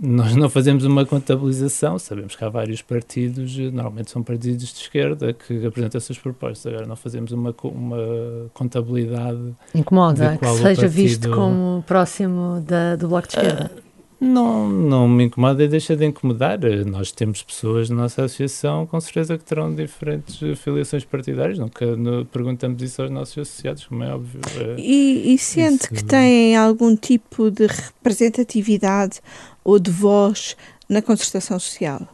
Nós 0.00 0.34
não 0.34 0.50
fazemos 0.50 0.84
uma 0.84 1.06
contabilização, 1.06 1.98
sabemos 1.98 2.34
que 2.34 2.44
há 2.44 2.48
vários 2.48 2.82
partidos, 2.82 3.56
normalmente 3.56 4.10
são 4.10 4.22
partidos 4.22 4.72
de 4.72 4.80
esquerda, 4.80 5.32
que 5.32 5.64
apresentam 5.64 5.98
essas 5.98 6.18
propostas. 6.18 6.72
Agora 6.72 6.86
não 6.86 6.96
fazemos 6.96 7.32
uma, 7.32 7.54
uma 7.62 8.50
contabilidade. 8.52 9.54
Incomoda 9.74 10.36
que 10.36 10.46
seja 10.46 10.64
partido... 10.64 10.88
visto 10.88 11.30
como 11.30 11.84
próximo 11.86 12.60
da, 12.66 12.96
do 12.96 13.08
Bloco 13.08 13.28
de 13.28 13.36
Esquerda? 13.36 13.70
Uh, 13.76 13.84
Não, 14.20 14.70
não 14.70 15.08
me 15.08 15.24
incomoda 15.24 15.62
e 15.62 15.68
deixa 15.68 15.94
de 15.94 16.06
incomodar. 16.06 16.58
Nós 16.86 17.12
temos 17.12 17.42
pessoas 17.42 17.90
na 17.90 17.96
nossa 17.96 18.24
associação, 18.24 18.86
com 18.86 18.98
certeza 18.98 19.36
que 19.36 19.44
terão 19.44 19.74
diferentes 19.74 20.38
filiações 20.58 21.04
partidárias. 21.04 21.58
Nunca 21.58 21.84
perguntamos 22.32 22.82
isso 22.82 23.02
aos 23.02 23.10
nossos 23.10 23.36
associados, 23.36 23.84
como 23.86 24.02
é 24.02 24.14
óbvio. 24.14 24.40
É, 24.56 24.80
e, 24.80 25.34
e, 25.34 25.38
sente 25.38 25.84
isso... 25.84 25.94
que 25.94 26.04
têm 26.04 26.56
algum 26.56 26.96
tipo 26.96 27.50
de 27.50 27.66
representatividade 27.66 29.20
ou 29.64 29.78
de 29.78 29.90
voz 29.90 30.56
na 30.88 31.00
concertação 31.00 31.58
social? 31.58 32.06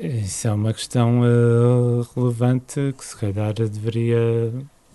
Isso 0.00 0.46
é 0.46 0.52
uma 0.52 0.72
questão 0.72 1.22
uh, 1.22 2.06
relevante 2.14 2.94
que 2.96 3.04
se 3.04 3.16
calhar 3.16 3.52
deveria 3.54 4.52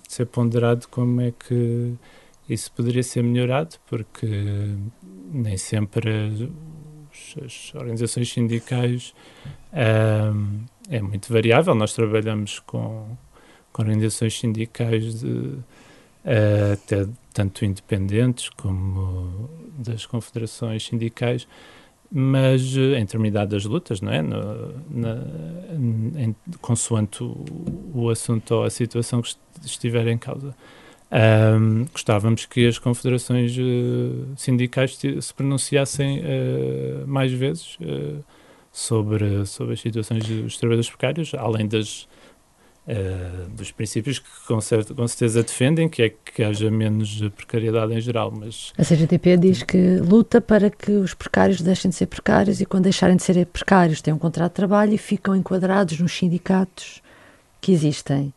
ser 0.08 0.26
ponderado 0.26 0.88
como 0.88 1.22
é 1.22 1.32
que 1.32 1.94
isso 2.48 2.72
poderia 2.72 3.04
ser 3.04 3.24
melhorado, 3.24 3.76
porque 3.88 4.28
nem 5.32 5.58
sempre 5.58 6.50
as, 7.44 7.74
organizações 7.76 8.32
sindicais 8.32 9.14
um, 9.74 10.66
é 10.90 11.02
muito 11.02 11.32
variável. 11.32 11.74
Nós 11.76 11.94
trabalhamos 11.94 12.60
com, 12.60 13.18
com 13.72 13.82
organizações 13.82 14.40
sindicais 14.40 15.20
de, 15.20 15.28
uh, 15.28 16.74
até 16.74 17.08
tanto 17.34 17.66
independentes 17.66 18.50
como 18.50 19.50
das 19.78 20.06
confederações 20.06 20.86
sindicais, 20.86 21.48
mas 22.12 22.76
uh, 22.76 22.96
em 22.96 23.02
determinadas 23.02 23.66
lutas, 23.66 24.00
não 24.00 24.12
é? 24.12 24.22
No, 24.22 24.74
na, 24.90 25.18
em, 26.16 26.36
consoante 26.62 27.24
o, 27.24 27.44
o 27.94 28.10
assunto 28.10 28.52
ou 28.54 28.64
a 28.64 28.70
situação 28.70 29.22
que 29.22 29.36
estiver 29.64 30.08
em 30.08 30.18
causa. 30.18 30.56
Um, 31.14 31.86
gostávamos 31.92 32.48
que 32.48 32.66
as 32.66 32.80
confederações 32.80 33.56
uh, 33.56 34.34
sindicais 34.36 34.98
se 34.98 35.34
pronunciassem 35.36 36.22
uh, 36.22 37.08
mais 37.08 37.32
vezes 37.32 37.78
uh, 37.82 38.24
sobre, 38.72 39.46
sobre 39.46 39.74
as 39.74 39.80
situações 39.80 40.26
dos 40.26 40.58
trabalhadores 40.58 40.90
precários, 40.90 41.32
além 41.36 41.68
das, 41.68 42.08
dos 43.56 43.72
princípios 43.72 44.20
que 44.20 44.28
com, 44.46 44.60
certo, 44.60 44.94
com, 44.94 45.08
certeza 45.08 45.42
defendem, 45.42 45.88
que 45.88 46.04
é 46.04 46.10
que 46.10 46.44
haja 46.44 46.70
menos 46.70 47.22
precariedade 47.36 47.94
em 47.94 48.02
geral. 48.02 48.32
Mas... 48.32 48.74
A 48.78 48.84
CGTP 48.84 49.38
diz 49.38 49.64
que 49.64 49.98
luta 49.98 50.42
para 50.42 50.70
que 50.70 50.92
os 50.92 51.14
precários 51.14 51.62
deixem 51.62 51.90
de 51.90 51.96
ser 51.96 52.08
precários 52.08 52.60
e 52.60 52.66
quando 52.66 52.84
deixarem 52.84 53.16
de 53.16 53.24
ser 53.24 53.46
precários 53.46 54.02
têm 54.02 54.14
um 54.14 54.20
contrato 54.20 54.52
de 54.52 54.56
trabalho 54.56 54.94
e 54.94 54.98
ficam 54.98 55.36
enquadrados 55.36 55.98
nos 56.00 56.12
sindicatos 56.12 57.02
que 57.62 57.72
existem 57.72 58.34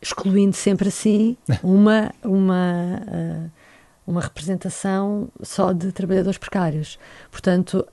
excluindo 0.00 0.54
sempre 0.54 0.88
assim 0.88 1.36
uma, 1.62 2.12
uma, 2.22 3.02
uh, 3.06 3.50
uma 4.08 4.22
representação 4.22 5.28
só 5.42 5.70
de 5.70 5.92
trabalhadores 5.92 6.38
precários. 6.38 6.98
Portanto, 7.30 7.86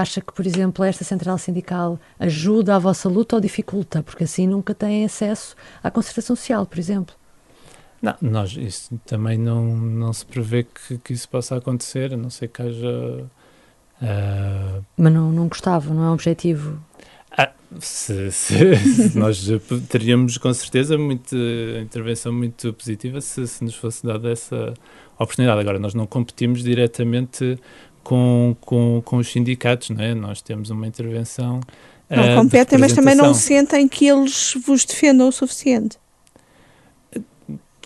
acha 0.00 0.22
que, 0.22 0.32
por 0.32 0.46
exemplo, 0.46 0.82
esta 0.82 1.04
central 1.04 1.36
sindical 1.36 2.00
ajuda 2.18 2.74
a 2.74 2.78
vossa 2.78 3.10
luta 3.10 3.36
ou 3.36 3.42
dificulta? 3.42 4.02
Porque 4.02 4.24
assim 4.24 4.46
nunca 4.46 4.74
têm 4.74 5.04
acesso 5.04 5.54
à 5.82 5.90
concertação 5.90 6.34
social, 6.34 6.64
por 6.64 6.78
exemplo. 6.78 7.14
Não, 8.00 8.14
nós, 8.22 8.56
isso 8.56 8.98
também 9.04 9.36
não, 9.36 9.64
não 9.76 10.14
se 10.14 10.24
prevê 10.24 10.64
que, 10.64 10.96
que 10.96 11.12
isso 11.12 11.28
possa 11.28 11.56
acontecer, 11.56 12.14
a 12.14 12.16
não 12.16 12.30
ser 12.30 12.48
que 12.48 12.62
haja. 12.62 13.26
Uh... 14.00 14.84
Mas 14.96 15.12
não, 15.12 15.30
não 15.30 15.46
gostava, 15.46 15.92
não 15.92 16.04
é 16.04 16.08
um 16.08 16.14
objetivo 16.14 16.80
ah, 17.36 17.52
se, 17.80 18.30
se, 18.30 18.76
se 18.76 19.18
nós 19.18 19.44
teríamos 19.88 20.38
com 20.38 20.52
certeza 20.54 20.96
muita 20.96 21.36
intervenção 21.82 22.32
muito 22.32 22.72
positiva 22.72 23.20
se, 23.20 23.46
se, 23.48 23.64
nos 23.64 23.74
fosse 23.74 24.06
dada 24.06 24.30
essa 24.30 24.72
oportunidade. 25.18 25.60
Agora, 25.60 25.78
nós 25.78 25.94
não 25.94 26.06
competimos 26.06 26.62
diretamente 26.62 27.58
com, 28.02 28.56
com, 28.60 29.02
com 29.04 29.16
os 29.16 29.28
sindicatos, 29.30 29.90
não 29.90 30.02
é? 30.02 30.14
Nós 30.14 30.42
temos 30.42 30.70
uma 30.70 30.86
intervenção. 30.86 31.60
Não 32.08 32.34
uh, 32.34 32.36
competem, 32.36 32.78
mas 32.78 32.92
também 32.92 33.14
não 33.14 33.32
sentem 33.32 33.88
que 33.88 34.06
eles 34.06 34.54
vos 34.64 34.84
defendam 34.84 35.28
o 35.28 35.32
suficiente. 35.32 35.98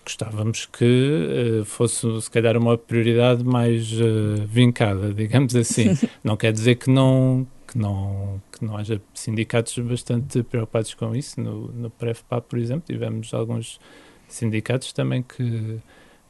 Gostávamos 0.05 0.67
que 0.67 1.61
uh, 1.61 1.65
fosse, 1.65 2.07
se 2.21 2.31
calhar, 2.31 2.57
uma 2.57 2.77
prioridade 2.77 3.45
mais 3.45 3.93
uh, 3.93 4.45
vincada, 4.47 5.13
digamos 5.15 5.55
assim. 5.55 5.97
não 6.25 6.37
quer 6.37 6.53
dizer 6.53 6.77
que 6.77 6.91
não 6.91 7.47
que 7.69 7.77
não, 7.77 8.41
que 8.51 8.65
não 8.65 8.79
haja 8.79 8.99
sindicatos 9.13 9.79
bastante 9.81 10.43
preocupados 10.43 10.95
com 10.95 11.15
isso. 11.15 11.39
No, 11.39 11.69
no 11.69 11.91
PREFPAP, 11.91 12.49
por 12.49 12.59
exemplo, 12.59 12.85
tivemos 12.87 13.35
alguns 13.35 13.79
sindicatos 14.27 14.91
também 14.93 15.23
que 15.23 15.79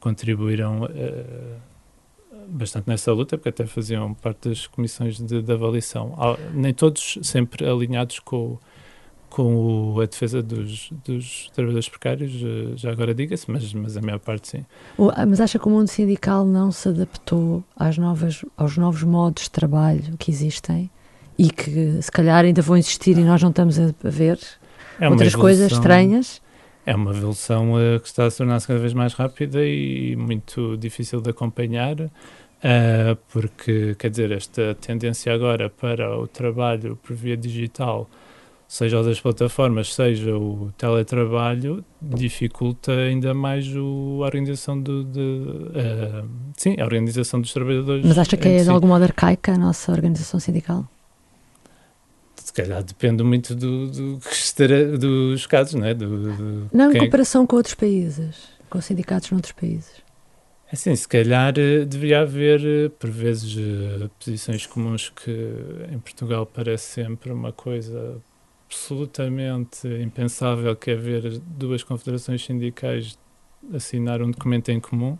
contribuíram 0.00 0.82
uh, 0.82 1.56
bastante 2.48 2.88
nessa 2.88 3.12
luta, 3.12 3.36
porque 3.36 3.48
até 3.48 3.66
faziam 3.66 4.14
parte 4.14 4.48
das 4.48 4.66
comissões 4.66 5.18
de, 5.18 5.42
de 5.42 5.52
avaliação. 5.52 6.16
Nem 6.52 6.72
todos 6.72 7.18
sempre 7.22 7.68
alinhados 7.68 8.18
com, 8.20 8.58
com 9.28 9.94
o, 9.94 10.00
a 10.00 10.06
defesa 10.06 10.42
dos, 10.42 10.90
dos 11.04 11.50
trabalhadores 11.54 11.88
precários, 11.88 12.34
uh, 12.42 12.76
já 12.76 12.90
agora 12.90 13.14
diga-se, 13.14 13.50
mas, 13.50 13.72
mas 13.72 13.96
a 13.96 14.00
maior 14.00 14.18
parte 14.18 14.48
sim. 14.48 14.64
Mas 15.26 15.40
acha 15.40 15.58
que 15.58 15.66
o 15.66 15.70
mundo 15.70 15.88
sindical 15.88 16.44
não 16.44 16.72
se 16.72 16.88
adaptou 16.88 17.62
às 17.76 17.98
novas, 17.98 18.44
aos 18.56 18.76
novos 18.76 19.02
modos 19.02 19.44
de 19.44 19.50
trabalho 19.50 20.16
que 20.18 20.30
existem? 20.30 20.90
e 21.38 21.50
que 21.50 22.02
se 22.02 22.10
calhar 22.10 22.44
ainda 22.44 22.60
vão 22.60 22.76
existir 22.76 23.16
e 23.16 23.22
nós 23.22 23.40
não 23.40 23.50
estamos 23.50 23.78
a 23.78 23.94
ver 24.02 24.38
é 25.00 25.08
outras 25.08 25.32
evolução, 25.32 25.40
coisas 25.40 25.72
estranhas. 25.72 26.42
É 26.88 26.94
uma 26.94 27.10
evolução 27.10 27.74
uh, 27.74 28.00
que 28.00 28.06
está 28.06 28.26
a 28.26 28.30
tornar-se 28.30 28.66
cada 28.66 28.78
vez 28.78 28.94
mais 28.94 29.12
rápida 29.12 29.62
e 29.62 30.16
muito 30.16 30.74
difícil 30.78 31.20
de 31.20 31.28
acompanhar, 31.28 32.00
uh, 32.00 32.10
porque, 33.30 33.94
quer 33.98 34.08
dizer, 34.08 34.32
esta 34.32 34.74
tendência 34.74 35.34
agora 35.34 35.68
para 35.68 36.18
o 36.18 36.26
trabalho 36.26 36.98
por 37.02 37.14
via 37.14 37.36
digital, 37.36 38.08
seja 38.66 38.98
o 38.98 39.02
das 39.02 39.20
plataformas, 39.20 39.94
seja 39.94 40.34
o 40.34 40.72
teletrabalho, 40.78 41.84
dificulta 42.00 42.90
ainda 42.90 43.34
mais 43.34 43.68
o, 43.76 44.20
a 44.22 44.24
organização 44.24 44.80
do, 44.80 45.04
de, 45.04 45.20
uh, 45.20 46.26
sim, 46.56 46.74
a 46.80 46.84
organização 46.84 47.38
dos 47.38 47.52
trabalhadores. 47.52 48.02
Mas 48.02 48.16
acha 48.16 48.34
que 48.34 48.48
é 48.48 48.64
de 48.64 48.70
algum 48.70 48.88
modo 48.88 49.02
arcaica 49.02 49.52
a 49.52 49.58
nossa 49.58 49.92
organização 49.92 50.40
sindical? 50.40 50.88
Se 52.48 52.52
calhar 52.52 52.82
depende 52.82 53.22
muito 53.22 53.54
do, 53.54 53.90
do 53.90 54.98
dos 54.98 55.46
casos, 55.46 55.74
não 55.74 55.86
é? 55.86 55.92
Do, 55.92 56.66
não, 56.72 56.90
em 56.90 56.98
comparação 56.98 57.46
com 57.46 57.56
outros 57.56 57.74
países, 57.74 58.36
com 58.70 58.80
sindicatos 58.80 59.30
noutros 59.30 59.52
países. 59.52 59.90
É 60.66 60.70
assim, 60.72 60.96
se 60.96 61.06
calhar 61.06 61.52
eh, 61.58 61.84
deveria 61.84 62.22
haver, 62.22 62.60
eh, 62.64 62.88
por 62.88 63.10
vezes, 63.10 63.54
eh, 63.54 64.08
posições 64.18 64.64
comuns 64.64 65.10
que 65.10 65.30
em 65.92 65.98
Portugal 65.98 66.46
parece 66.46 67.02
sempre 67.02 67.30
uma 67.30 67.52
coisa 67.52 68.18
absolutamente 68.66 69.86
impensável, 70.02 70.74
que 70.74 70.90
é 70.90 70.94
ver 70.94 71.38
duas 71.40 71.82
confederações 71.82 72.42
sindicais 72.42 73.18
assinar 73.74 74.22
um 74.22 74.30
documento 74.30 74.70
em 74.70 74.80
comum. 74.80 75.18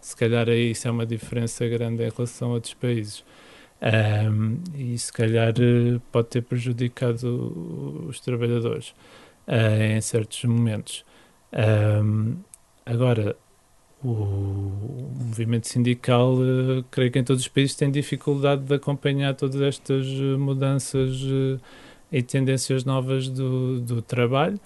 Se 0.00 0.16
calhar 0.16 0.48
aí 0.48 0.70
isso 0.70 0.88
é 0.88 0.90
uma 0.90 1.04
diferença 1.04 1.68
grande 1.68 2.02
em 2.02 2.10
relação 2.10 2.50
a 2.50 2.54
outros 2.54 2.72
países. 2.72 3.22
Um, 3.82 4.58
e 4.74 4.98
se 4.98 5.10
calhar 5.10 5.54
eh, 5.58 5.98
pode 6.12 6.28
ter 6.28 6.42
prejudicado 6.42 8.06
os 8.06 8.20
trabalhadores 8.20 8.90
uh, 9.48 9.82
em 9.82 10.00
certos 10.02 10.44
momentos. 10.44 11.04
Um, 12.02 12.36
agora, 12.84 13.36
o 14.04 15.10
movimento 15.18 15.66
sindical, 15.66 16.34
uh, 16.34 16.84
creio 16.90 17.10
que 17.10 17.18
em 17.18 17.24
todos 17.24 17.42
os 17.42 17.48
países 17.48 17.74
tem 17.74 17.90
dificuldade 17.90 18.62
de 18.64 18.74
acompanhar 18.74 19.34
todas 19.34 19.60
estas 19.62 20.06
mudanças 20.38 21.22
uh, 21.22 21.58
e 22.12 22.22
tendências 22.22 22.84
novas 22.84 23.30
do, 23.30 23.80
do 23.80 24.02
trabalho 24.02 24.60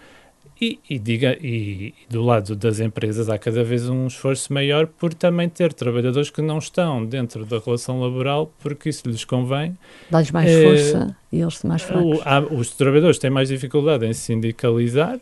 e, 0.61 0.79
e, 0.88 0.99
diga, 0.99 1.37
e, 1.40 1.93
do 2.09 2.23
lado 2.23 2.55
das 2.55 2.79
empresas 2.79 3.29
há 3.29 3.37
cada 3.37 3.64
vez 3.64 3.88
um 3.88 4.07
esforço 4.07 4.53
maior 4.53 4.87
por 4.87 5.12
também 5.12 5.49
ter 5.49 5.73
trabalhadores 5.73 6.31
que 6.31 6.40
não 6.40 6.59
estão 6.59 7.05
dentro 7.05 7.45
da 7.45 7.59
relação 7.59 8.01
laboral 8.01 8.53
porque 8.61 8.88
isso 8.88 9.09
lhes 9.09 9.25
convém. 9.25 9.77
Dá-lhes 10.09 10.31
mais 10.31 10.51
é, 10.51 10.62
força 10.62 11.17
e 11.33 11.40
eles 11.40 11.62
mais 11.64 11.83
fracos. 11.83 12.19
O, 12.19 12.23
há, 12.25 12.40
os 12.40 12.71
trabalhadores 12.71 13.19
têm 13.19 13.31
mais 13.31 13.49
dificuldade 13.49 14.07
em 14.07 14.12
se 14.12 14.21
sindicalizar. 14.21 15.19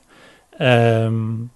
Um, 0.60 1.48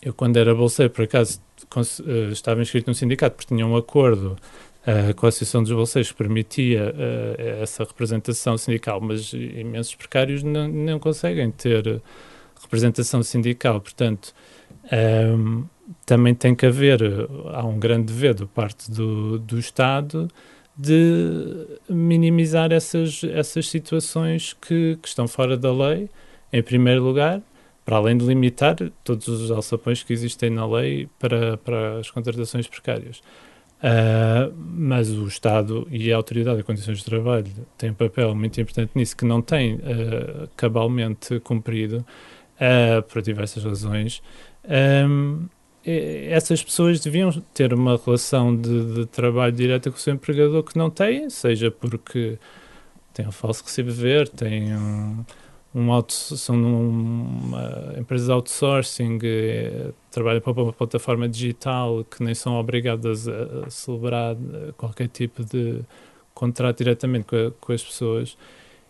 eu, 0.00 0.14
quando 0.14 0.38
era 0.38 0.54
bolseiro, 0.54 0.90
por 0.90 1.04
acaso, 1.04 1.40
uh, 1.76 2.30
estava 2.32 2.62
inscrito 2.62 2.88
num 2.88 2.94
sindicato 2.94 3.36
porque 3.36 3.54
tinha 3.54 3.66
um 3.66 3.76
acordo 3.76 4.38
uh, 4.86 5.14
com 5.14 5.26
a 5.26 5.28
Associação 5.28 5.62
dos 5.62 5.72
Bolseiros 5.72 6.12
que 6.12 6.16
permitia 6.16 6.94
uh, 6.94 7.62
essa 7.62 7.84
representação 7.84 8.56
sindical, 8.56 9.00
mas 9.00 9.32
imensos 9.34 9.94
precários 9.94 10.42
não, 10.42 10.66
não 10.68 10.98
conseguem 10.98 11.50
ter 11.50 12.00
representação 12.66 13.22
sindical. 13.22 13.80
Portanto, 13.80 14.34
um, 14.92 15.64
também 16.04 16.34
tem 16.34 16.54
que 16.54 16.66
haver, 16.66 17.00
há 17.52 17.64
um 17.64 17.78
grande 17.78 18.12
dever 18.12 18.34
do 18.34 18.46
parte 18.46 18.90
do, 18.90 19.38
do 19.38 19.58
Estado 19.58 20.28
de 20.76 21.66
minimizar 21.88 22.70
essas, 22.70 23.24
essas 23.24 23.68
situações 23.68 24.52
que, 24.52 24.98
que 25.00 25.08
estão 25.08 25.26
fora 25.26 25.56
da 25.56 25.72
lei, 25.72 26.10
em 26.52 26.62
primeiro 26.62 27.02
lugar, 27.02 27.40
para 27.84 27.96
além 27.96 28.16
de 28.18 28.26
limitar 28.26 28.76
todos 29.02 29.26
os 29.28 29.50
alçapões 29.50 30.02
que 30.02 30.12
existem 30.12 30.50
na 30.50 30.66
lei 30.66 31.08
para, 31.18 31.56
para 31.56 31.98
as 31.98 32.10
contratações 32.10 32.66
precárias. 32.66 33.22
Uh, 33.76 34.52
mas 34.56 35.10
o 35.10 35.26
Estado 35.26 35.86
e 35.90 36.10
a 36.10 36.16
Autoridade 36.16 36.58
de 36.58 36.62
Condições 36.62 36.98
de 36.98 37.04
Trabalho 37.04 37.46
têm 37.76 37.90
um 37.90 37.94
papel 37.94 38.34
muito 38.34 38.60
importante 38.60 38.90
nisso 38.94 39.16
que 39.16 39.24
não 39.24 39.40
tem 39.42 39.74
uh, 39.74 40.48
cabalmente 40.56 41.38
cumprido 41.40 42.04
uh, 42.56 43.02
por 43.02 43.22
diversas 43.22 43.64
razões. 43.64 44.22
Um, 45.08 45.46
essas 45.84 46.64
pessoas 46.64 46.98
deviam 46.98 47.30
ter 47.54 47.72
uma 47.72 48.00
relação 48.04 48.56
de, 48.56 48.94
de, 48.94 49.06
trabalho 49.06 49.52
direta 49.52 49.88
com 49.88 49.96
o 49.96 50.00
seu 50.00 50.14
empregador 50.14 50.64
que 50.64 50.76
não 50.76 50.90
têm, 50.90 51.30
seja 51.30 51.70
porque 51.70 52.38
têm 53.14 53.28
um 53.28 53.30
falso 53.30 53.62
recibo 53.62 53.92
ver, 53.92 54.28
têm 54.28 54.74
um 54.74 55.24
um 55.76 55.92
auto, 55.92 56.14
são 56.14 56.56
uma 56.56 57.94
empresa 57.98 58.24
de 58.24 58.32
outsourcing, 58.32 59.18
eh, 59.22 59.90
trabalham 60.10 60.40
para 60.40 60.52
uma 60.62 60.72
plataforma 60.72 61.28
digital 61.28 62.02
que 62.02 62.24
nem 62.24 62.34
são 62.34 62.54
obrigadas 62.54 63.28
a, 63.28 63.66
a 63.66 63.70
celebrar 63.70 64.34
eh, 64.34 64.72
qualquer 64.74 65.08
tipo 65.08 65.44
de 65.44 65.80
contrato 66.32 66.78
diretamente 66.78 67.26
com, 67.26 67.36
a, 67.36 67.50
com 67.60 67.72
as 67.74 67.84
pessoas. 67.84 68.38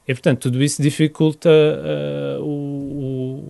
E, 0.06 0.14
portanto, 0.14 0.42
tudo 0.42 0.62
isso 0.62 0.80
dificulta 0.80 1.50
uh, 1.50 2.40
o, 2.40 2.75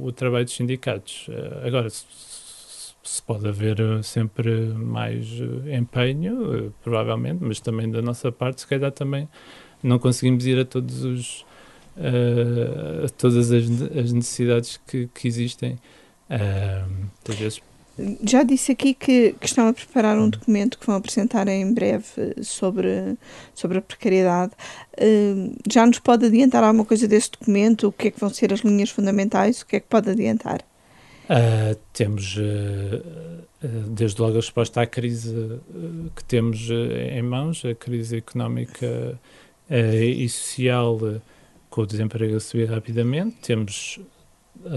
o, 0.00 0.12
trabalho 0.12 0.44
dos 0.44 0.54
sindicatos. 0.54 1.28
Uh, 1.28 1.66
agora, 1.66 1.88
se, 1.90 3.22
pode 3.26 3.48
haver 3.48 3.78
sempre 4.02 4.50
mais 4.74 5.26
empenho, 5.72 6.66
uh, 6.66 6.74
provavelmente, 6.82 7.42
mas 7.42 7.60
também 7.60 7.90
da 7.90 8.02
nossa 8.02 8.30
parte, 8.30 8.62
se 8.62 8.66
calhar 8.66 8.92
também 8.92 9.28
não 9.82 9.98
conseguimos 9.98 10.46
ir 10.46 10.58
a 10.58 10.64
todos 10.64 11.04
os 11.04 11.46
uh, 11.96 13.10
todas 13.16 13.50
as, 13.52 14.12
necessidades 14.12 14.78
que, 14.86 15.08
que 15.08 15.28
existem. 15.28 15.78
Uh, 16.28 17.32
vezes 17.34 17.62
já 18.22 18.42
disse 18.42 18.72
aqui 18.72 18.92
que, 18.92 19.34
que, 19.40 19.46
estão 19.46 19.68
a 19.68 19.72
preparar 19.72 20.18
um 20.18 20.28
documento 20.28 20.78
que 20.78 20.86
vão 20.86 20.96
apresentar 20.96 21.48
em 21.48 21.72
breve 21.72 22.04
sobre, 22.42 23.16
sobre 23.54 23.78
a 23.78 23.82
precariedade. 23.82 24.52
Uh, 24.98 25.56
já 25.70 25.86
nos 25.86 25.98
pode 25.98 26.26
adiantar 26.26 26.62
alguma 26.62 26.84
coisa 26.84 27.08
desse 27.08 27.30
documento? 27.30 27.88
O 27.88 27.92
que 27.92 28.08
é 28.08 28.10
que 28.10 28.20
vão 28.20 28.28
ser 28.28 28.52
as 28.52 28.60
linhas 28.60 28.90
fundamentais? 28.90 29.62
O 29.62 29.66
que 29.66 29.76
é 29.76 29.80
que 29.80 29.86
pode 29.88 30.10
adiantar? 30.10 30.60
Uh, 31.24 31.76
temos, 31.92 32.36
uh, 32.36 33.02
desde 33.88 34.20
logo, 34.20 34.34
a 34.34 34.40
resposta 34.40 34.82
à 34.82 34.86
crise 34.86 35.58
que 36.14 36.22
temos 36.24 36.68
em 37.10 37.22
mãos, 37.22 37.64
a 37.64 37.74
crise 37.74 38.18
económica 38.18 39.18
e 39.70 40.28
social 40.28 40.98
com 41.70 41.80
o 41.80 41.86
desemprego 41.86 42.36
a 42.36 42.40
subir 42.40 42.70
rapidamente. 42.70 43.36
Temos, 43.42 43.98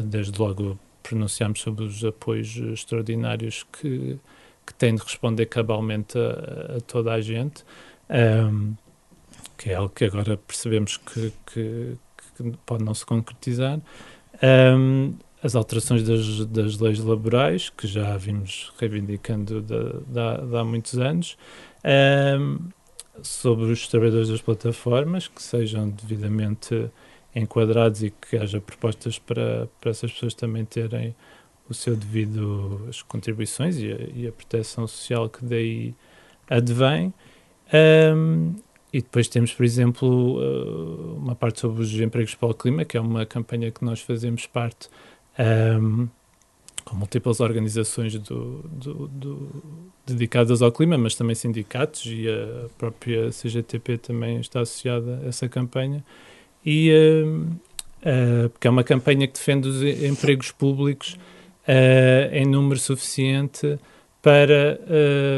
desde 0.06 0.40
logo, 0.40 0.80
pronunciamos 1.10 1.62
sobre 1.62 1.84
os 1.84 2.06
apoios 2.06 2.56
extraordinários 2.56 3.66
que, 3.72 4.20
que 4.66 4.74
têm 4.76 4.96
de 4.96 5.02
responder 5.02 5.48
cabalmente 5.48 6.18
a, 6.18 6.78
a 6.78 6.82
toda 6.82 7.14
a 7.14 7.20
gente, 7.20 7.64
um, 8.10 8.76
que 9.58 9.72
é 9.72 9.76
algo 9.76 9.90
que 9.90 10.06
agora 10.06 10.38
percebemos 10.38 10.98
que, 10.98 11.34
que, 11.48 11.98
que 12.38 12.52
pode 12.66 12.84
não 12.84 12.94
se 12.94 13.06
concretizar. 13.06 13.80
Um, 14.44 15.16
as 15.42 15.56
alterações 15.56 16.04
das, 16.04 16.46
das 16.46 16.80
leis 16.80 17.00
laborais, 17.00 17.70
que 17.70 17.88
já 17.88 18.16
vimos 18.18 18.72
reivindicando 18.78 19.62
de, 19.62 20.58
há 20.58 20.64
muitos 20.64 21.00
anos. 21.00 21.38
Um, 22.40 22.70
sobre 23.24 23.66
os 23.72 23.88
trabalhadores 23.88 24.30
das 24.30 24.42
plataformas, 24.42 25.28
que 25.28 25.42
sejam 25.42 25.90
devidamente 25.90 26.90
enquadrados 27.36 28.04
e 28.04 28.10
que 28.12 28.38
haja 28.38 28.60
propostas 28.60 29.20
para, 29.20 29.68
para 29.80 29.92
essas 29.92 30.12
pessoas 30.12 30.34
também 30.34 30.66
terem 30.66 31.16
o 31.70 31.74
seu 31.74 31.96
devido 31.96 32.86
as 32.90 33.02
contribuições 33.02 33.78
e 33.78 33.92
a, 33.92 33.98
e 34.16 34.28
a 34.28 34.32
proteção 34.32 34.88
social 34.88 35.30
que 35.30 35.46
daí 35.46 35.94
advém. 36.50 37.14
Um, 37.72 38.56
e 38.92 39.02
depois 39.02 39.28
temos, 39.28 39.54
por 39.54 39.64
exemplo, 39.64 40.40
uh, 40.40 41.18
uma 41.18 41.36
parte 41.36 41.60
sobre 41.60 41.84
os 41.84 41.94
empregos 41.94 42.34
para 42.34 42.50
o 42.50 42.54
clima, 42.56 42.84
que 42.84 42.98
é 42.98 43.00
uma 43.00 43.24
campanha 43.26 43.70
que 43.70 43.86
nós 43.86 44.02
fazemos 44.02 44.48
parte 44.48 44.90
um, 45.38 46.08
com 46.84 46.96
múltiplas 46.96 47.40
organizações 47.40 48.18
do, 48.18 48.64
do, 48.64 49.08
do, 49.08 49.64
dedicadas 50.08 50.64
ao 50.64 50.72
clima, 50.72 50.98
mas 50.98 51.14
também 51.14 51.36
sindicatos 51.36 52.04
e 52.08 52.28
a 52.28 52.68
própria 52.80 53.30
CGTP 53.30 54.00
também 54.00 54.40
está 54.40 54.62
associada 54.62 55.22
a 55.24 55.28
essa 55.28 55.48
campanha. 55.48 56.04
E 56.66 56.92
uh, 56.92 58.50
porque 58.50 58.68
é 58.68 58.70
uma 58.70 58.84
campanha 58.84 59.28
que 59.28 59.34
defende 59.34 59.68
os 59.68 59.82
empregos 59.82 60.52
públicos 60.52 61.18
uh, 61.68 62.34
em 62.34 62.46
número 62.46 62.80
suficiente 62.80 63.80
para 64.22 64.78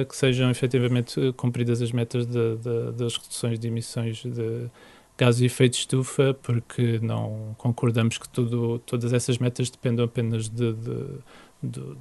que 0.09 0.15
sejam 0.15 0.49
efetivamente 0.49 1.32
cumpridas 1.34 1.84
as 1.84 1.91
metas 1.91 2.26
de, 2.26 2.55
de, 2.57 2.91
das 2.93 3.15
reduções 3.15 3.59
de 3.59 3.67
emissões 3.67 4.24
de 4.24 4.72
gases 5.15 5.39
de 5.39 5.45
efeito 5.45 5.74
de 5.74 5.80
estufa, 5.82 6.36
porque 6.41 6.97
não 6.99 7.55
concordamos 7.59 8.17
que 8.17 8.28
tudo, 8.28 8.80
todas 8.80 9.13
essas 9.13 9.38
metas 9.38 9.69
dependam 9.69 10.03
apenas 10.03 10.49
de 10.49 10.74
do, 10.74 11.24
do, 11.61 11.97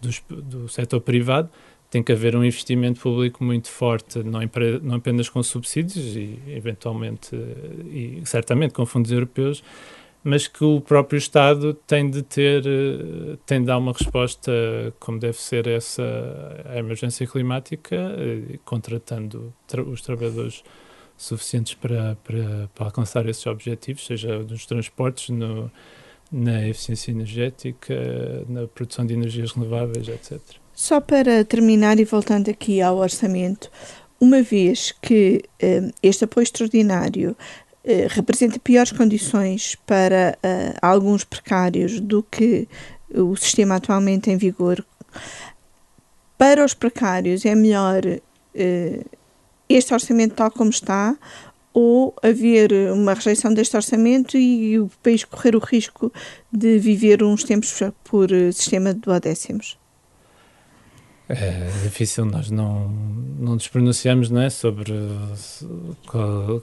do, 0.00 0.42
do 0.42 0.68
setor 0.68 1.00
privado, 1.00 1.50
tem 1.94 2.02
que 2.02 2.10
haver 2.10 2.34
um 2.34 2.44
investimento 2.44 2.98
público 2.98 3.44
muito 3.44 3.70
forte, 3.70 4.18
não, 4.24 4.40
não 4.82 4.96
apenas 4.96 5.28
com 5.28 5.40
subsídios 5.44 6.16
e 6.16 6.40
eventualmente 6.48 7.36
e 7.86 8.20
certamente 8.24 8.74
com 8.74 8.84
fundos 8.84 9.12
europeus, 9.12 9.62
mas 10.24 10.48
que 10.48 10.64
o 10.64 10.80
próprio 10.80 11.16
Estado 11.16 11.72
tem 11.72 12.10
de 12.10 12.22
ter, 12.22 12.64
tem 13.46 13.60
de 13.60 13.66
dar 13.66 13.78
uma 13.78 13.92
resposta 13.92 14.50
como 14.98 15.20
deve 15.20 15.36
ser 15.36 15.68
essa 15.68 16.02
a 16.64 16.76
emergência 16.76 17.28
climática, 17.28 17.94
eh, 17.94 18.58
contratando 18.64 19.54
tra 19.64 19.80
os 19.80 20.02
trabalhadores 20.02 20.64
suficientes 21.16 21.74
para, 21.74 22.16
para, 22.24 22.68
para 22.74 22.86
alcançar 22.86 23.24
esses 23.28 23.46
objetivos, 23.46 24.04
seja 24.04 24.40
nos 24.40 24.66
transportes, 24.66 25.28
no, 25.28 25.70
na 26.32 26.66
eficiência 26.66 27.12
energética, 27.12 27.94
na 28.48 28.66
produção 28.66 29.06
de 29.06 29.14
energias 29.14 29.52
renováveis, 29.52 30.08
etc. 30.08 30.63
Só 30.74 31.00
para 31.00 31.44
terminar 31.44 32.00
e 32.00 32.04
voltando 32.04 32.50
aqui 32.50 32.82
ao 32.82 32.96
orçamento, 32.96 33.70
uma 34.20 34.42
vez 34.42 34.92
que 35.00 35.44
eh, 35.60 35.92
este 36.02 36.24
apoio 36.24 36.42
extraordinário 36.42 37.36
eh, 37.84 38.08
representa 38.10 38.58
piores 38.58 38.90
condições 38.90 39.76
para 39.86 40.36
eh, 40.42 40.74
alguns 40.82 41.22
precários 41.22 42.00
do 42.00 42.24
que 42.24 42.66
o 43.14 43.36
sistema 43.36 43.76
atualmente 43.76 44.32
em 44.32 44.36
vigor, 44.36 44.84
para 46.36 46.64
os 46.64 46.74
precários 46.74 47.46
é 47.46 47.54
melhor 47.54 48.02
este 49.68 49.94
orçamento 49.94 50.34
tal 50.34 50.50
como 50.50 50.70
está 50.70 51.16
ou 51.72 52.12
haver 52.20 52.72
uma 52.92 53.14
rejeição 53.14 53.54
deste 53.54 53.76
orçamento 53.76 54.36
e 54.36 54.78
o 54.80 54.90
país 55.00 55.24
correr 55.24 55.54
o 55.54 55.60
risco 55.60 56.12
de 56.52 56.78
viver 56.78 57.22
uns 57.22 57.44
tempos 57.44 57.80
por 58.02 58.28
sistema 58.52 58.92
de 58.92 59.00
duodécimos? 59.00 59.78
É 61.28 61.70
difícil, 61.82 62.26
nós 62.26 62.50
não, 62.50 62.88
não 63.38 63.54
nos 63.54 63.66
pronunciamos 63.68 64.30
não 64.30 64.42
é, 64.42 64.50
sobre. 64.50 64.92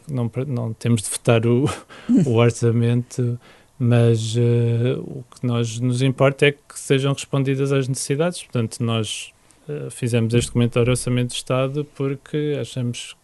Não, 0.07 0.32
não 0.47 0.74
temos 0.74 1.01
de 1.01 1.09
votar 1.09 1.45
o, 1.47 1.66
o 2.26 2.36
orçamento, 2.36 3.39
mas 3.80 4.36
uh, 4.36 4.99
o 4.99 5.24
que 5.34 5.47
nós, 5.47 5.80
nos 5.80 6.03
importa 6.03 6.45
é 6.45 6.51
que 6.51 6.59
sejam 6.76 7.14
respondidas 7.14 7.72
às 7.72 7.88
necessidades. 7.88 8.43
Portanto, 8.43 8.84
nós 8.84 9.34
uh, 9.68 9.89
fizemos 9.89 10.34
este 10.36 10.51
comentário 10.51 10.91
orçamento 10.91 11.30
de 11.30 11.36
Estado 11.36 11.86
porque 11.95 12.57
achamos 12.59 13.16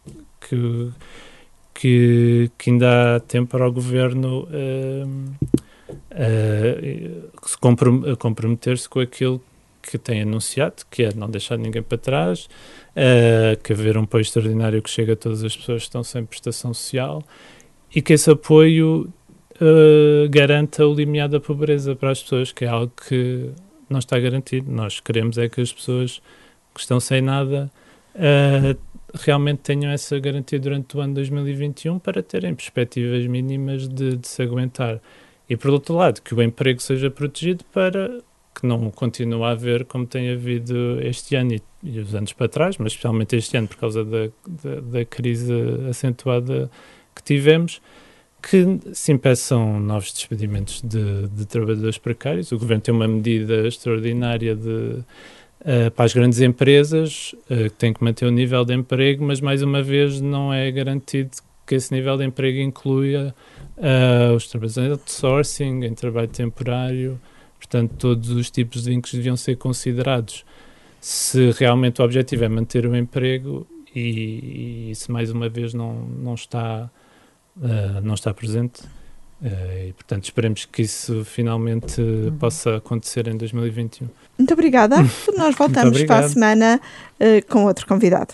que 0.41 0.91
que, 1.79 2.49
que 2.57 2.71
ainda 2.71 3.17
há 3.17 3.19
tempo 3.19 3.51
para 3.51 3.67
o 3.67 3.71
governo 3.71 4.47
uh, 4.47 5.37
se 7.45 7.57
comprom 7.59 8.15
comprometer-se 8.15 8.89
com 8.89 8.99
aquilo 8.99 9.39
que 9.39 9.45
tem 9.95 10.23
anunciado, 10.23 10.83
que 10.89 11.03
é 11.03 11.13
não 11.13 11.29
deixar 11.29 11.55
ninguém 11.55 11.83
para 11.83 11.99
trás, 11.99 12.49
uh, 12.95 13.61
que 13.61 13.73
haver 13.73 13.95
um 13.95 14.03
apoio 14.03 14.23
extraordinário 14.23 14.81
que 14.81 14.89
chega 14.89 15.13
a 15.13 15.15
todas 15.15 15.43
as 15.43 15.55
pessoas 15.55 15.83
que 15.83 15.87
estão 15.89 16.03
sem 16.03 16.25
prestação 16.25 16.73
social 16.73 17.21
e 17.93 18.01
que 18.01 18.13
esse 18.13 18.31
apoio 18.31 19.13
uh, 19.61 20.29
garanta 20.29 20.87
o 20.87 20.95
limiar 20.95 21.29
da 21.29 21.39
pobreza 21.39 21.95
para 21.95 22.09
as 22.09 22.23
pessoas, 22.23 22.51
que 22.51 22.65
é 22.65 22.67
algo 22.67 22.91
que 23.07 23.51
não 23.87 23.99
está 23.99 24.19
garantido. 24.19 24.71
Nós 24.71 24.99
queremos 24.99 25.37
é 25.37 25.47
que 25.47 25.61
as 25.61 25.71
pessoas 25.71 26.21
que 26.73 26.79
estão 26.79 26.99
sem 26.99 27.21
nada 27.21 27.71
uh, 28.15 28.77
realmente 29.13 29.59
tenham 29.59 29.91
essa 29.91 30.19
garantia 30.19 30.59
durante 30.59 30.97
o 30.97 31.01
ano 31.01 31.13
2021 31.15 31.99
para 31.99 32.21
terem 32.21 32.53
perspectivas 32.53 33.25
mínimas 33.27 33.87
de, 33.87 34.17
de 34.17 34.27
se 34.27 34.41
aguentar. 34.41 34.99
E, 35.49 35.55
por 35.55 35.71
outro 35.71 35.95
lado, 35.95 36.21
que 36.21 36.35
o 36.35 36.41
emprego 36.41 36.81
seja 36.81 37.09
protegido 37.09 37.63
para 37.71 38.19
que 38.57 38.65
não 38.65 38.89
continue 38.89 39.43
a 39.43 39.49
haver 39.49 39.85
como 39.85 40.07
tem 40.07 40.31
havido 40.31 40.99
este 41.01 41.35
ano 41.35 41.53
e, 41.53 41.61
e 41.83 41.99
os 41.99 42.15
anos 42.15 42.33
para 42.33 42.47
trás, 42.47 42.77
mas 42.77 42.93
especialmente 42.93 43.35
este 43.35 43.55
ano 43.55 43.67
por 43.67 43.77
causa 43.77 44.03
da, 44.03 44.29
da, 44.47 44.81
da 44.81 45.05
crise 45.05 45.53
acentuada 45.87 46.69
que 47.15 47.21
tivemos, 47.21 47.79
que 48.41 48.79
se 48.93 49.11
impeçam 49.11 49.79
novos 49.79 50.11
despedimentos 50.11 50.81
de, 50.81 51.27
de, 51.27 51.45
trabalhadores 51.45 51.99
precários. 51.99 52.51
O 52.51 52.57
governo 52.57 52.81
tem 52.81 52.93
uma 52.93 53.07
medida 53.07 53.67
extraordinária 53.67 54.55
de, 54.55 55.03
Uh, 55.59 55.89
para 55.91 56.05
as 56.05 56.13
grandes 56.13 56.39
empresas, 56.39 57.35
uh, 57.49 57.69
têm 57.71 57.91
que 57.91 58.01
manter 58.01 58.25
o 58.25 58.31
nível 58.31 58.63
de 58.63 58.75
emprego, 58.75 59.25
mas 59.25 59.41
mais 59.41 59.63
uma 59.63 59.81
vez 59.81 60.21
não 60.21 60.53
é 60.53 60.71
garantido 60.71 61.31
que 61.65 61.75
esse 61.75 61.91
nível 61.93 62.15
de 62.15 62.23
emprego 62.23 62.59
inclua 62.59 63.33
uh, 63.75 64.35
os 64.35 64.47
trabalhadores 64.47 64.77
em 64.77 64.91
outsourcing, 64.91 65.83
em 65.83 65.93
trabalho 65.95 66.27
temporário, 66.27 67.19
portanto, 67.57 67.93
todos 67.97 68.29
os 68.29 68.49
tipos 68.49 68.83
de 68.83 68.91
vínculos 68.91 69.13
deviam 69.13 69.37
ser 69.37 69.55
considerados. 69.57 70.45
Se 70.99 71.51
realmente 71.51 72.01
o 72.01 72.05
objetivo 72.05 72.43
é 72.43 72.49
manter 72.49 72.85
o 72.85 72.95
emprego 72.95 73.67
e, 73.95 74.89
e 74.91 74.95
se 74.95 75.11
mais 75.11 75.31
uma 75.31 75.47
vez 75.47 75.73
não, 75.73 75.93
não, 75.93 76.33
está, 76.33 76.89
não 78.03 78.13
está 78.13 78.33
presente, 78.33 78.81
Uh, 79.39 79.89
e, 79.89 79.93
portanto, 79.93 80.23
esperemos 80.23 80.65
que 80.65 80.81
isso 80.81 81.23
finalmente 81.23 82.01
uhum. 82.01 82.35
possa 82.39 82.77
acontecer 82.77 83.27
em 83.27 83.37
2021. 83.37 84.09
Muito 84.37 84.53
obrigada. 84.53 84.95
Nós 85.37 85.55
voltamos 85.55 86.01
para 86.03 86.25
a 86.25 86.29
semana 86.29 86.81
uh, 87.19 87.45
com 87.47 87.65
outro 87.65 87.85
convidado. 87.85 88.33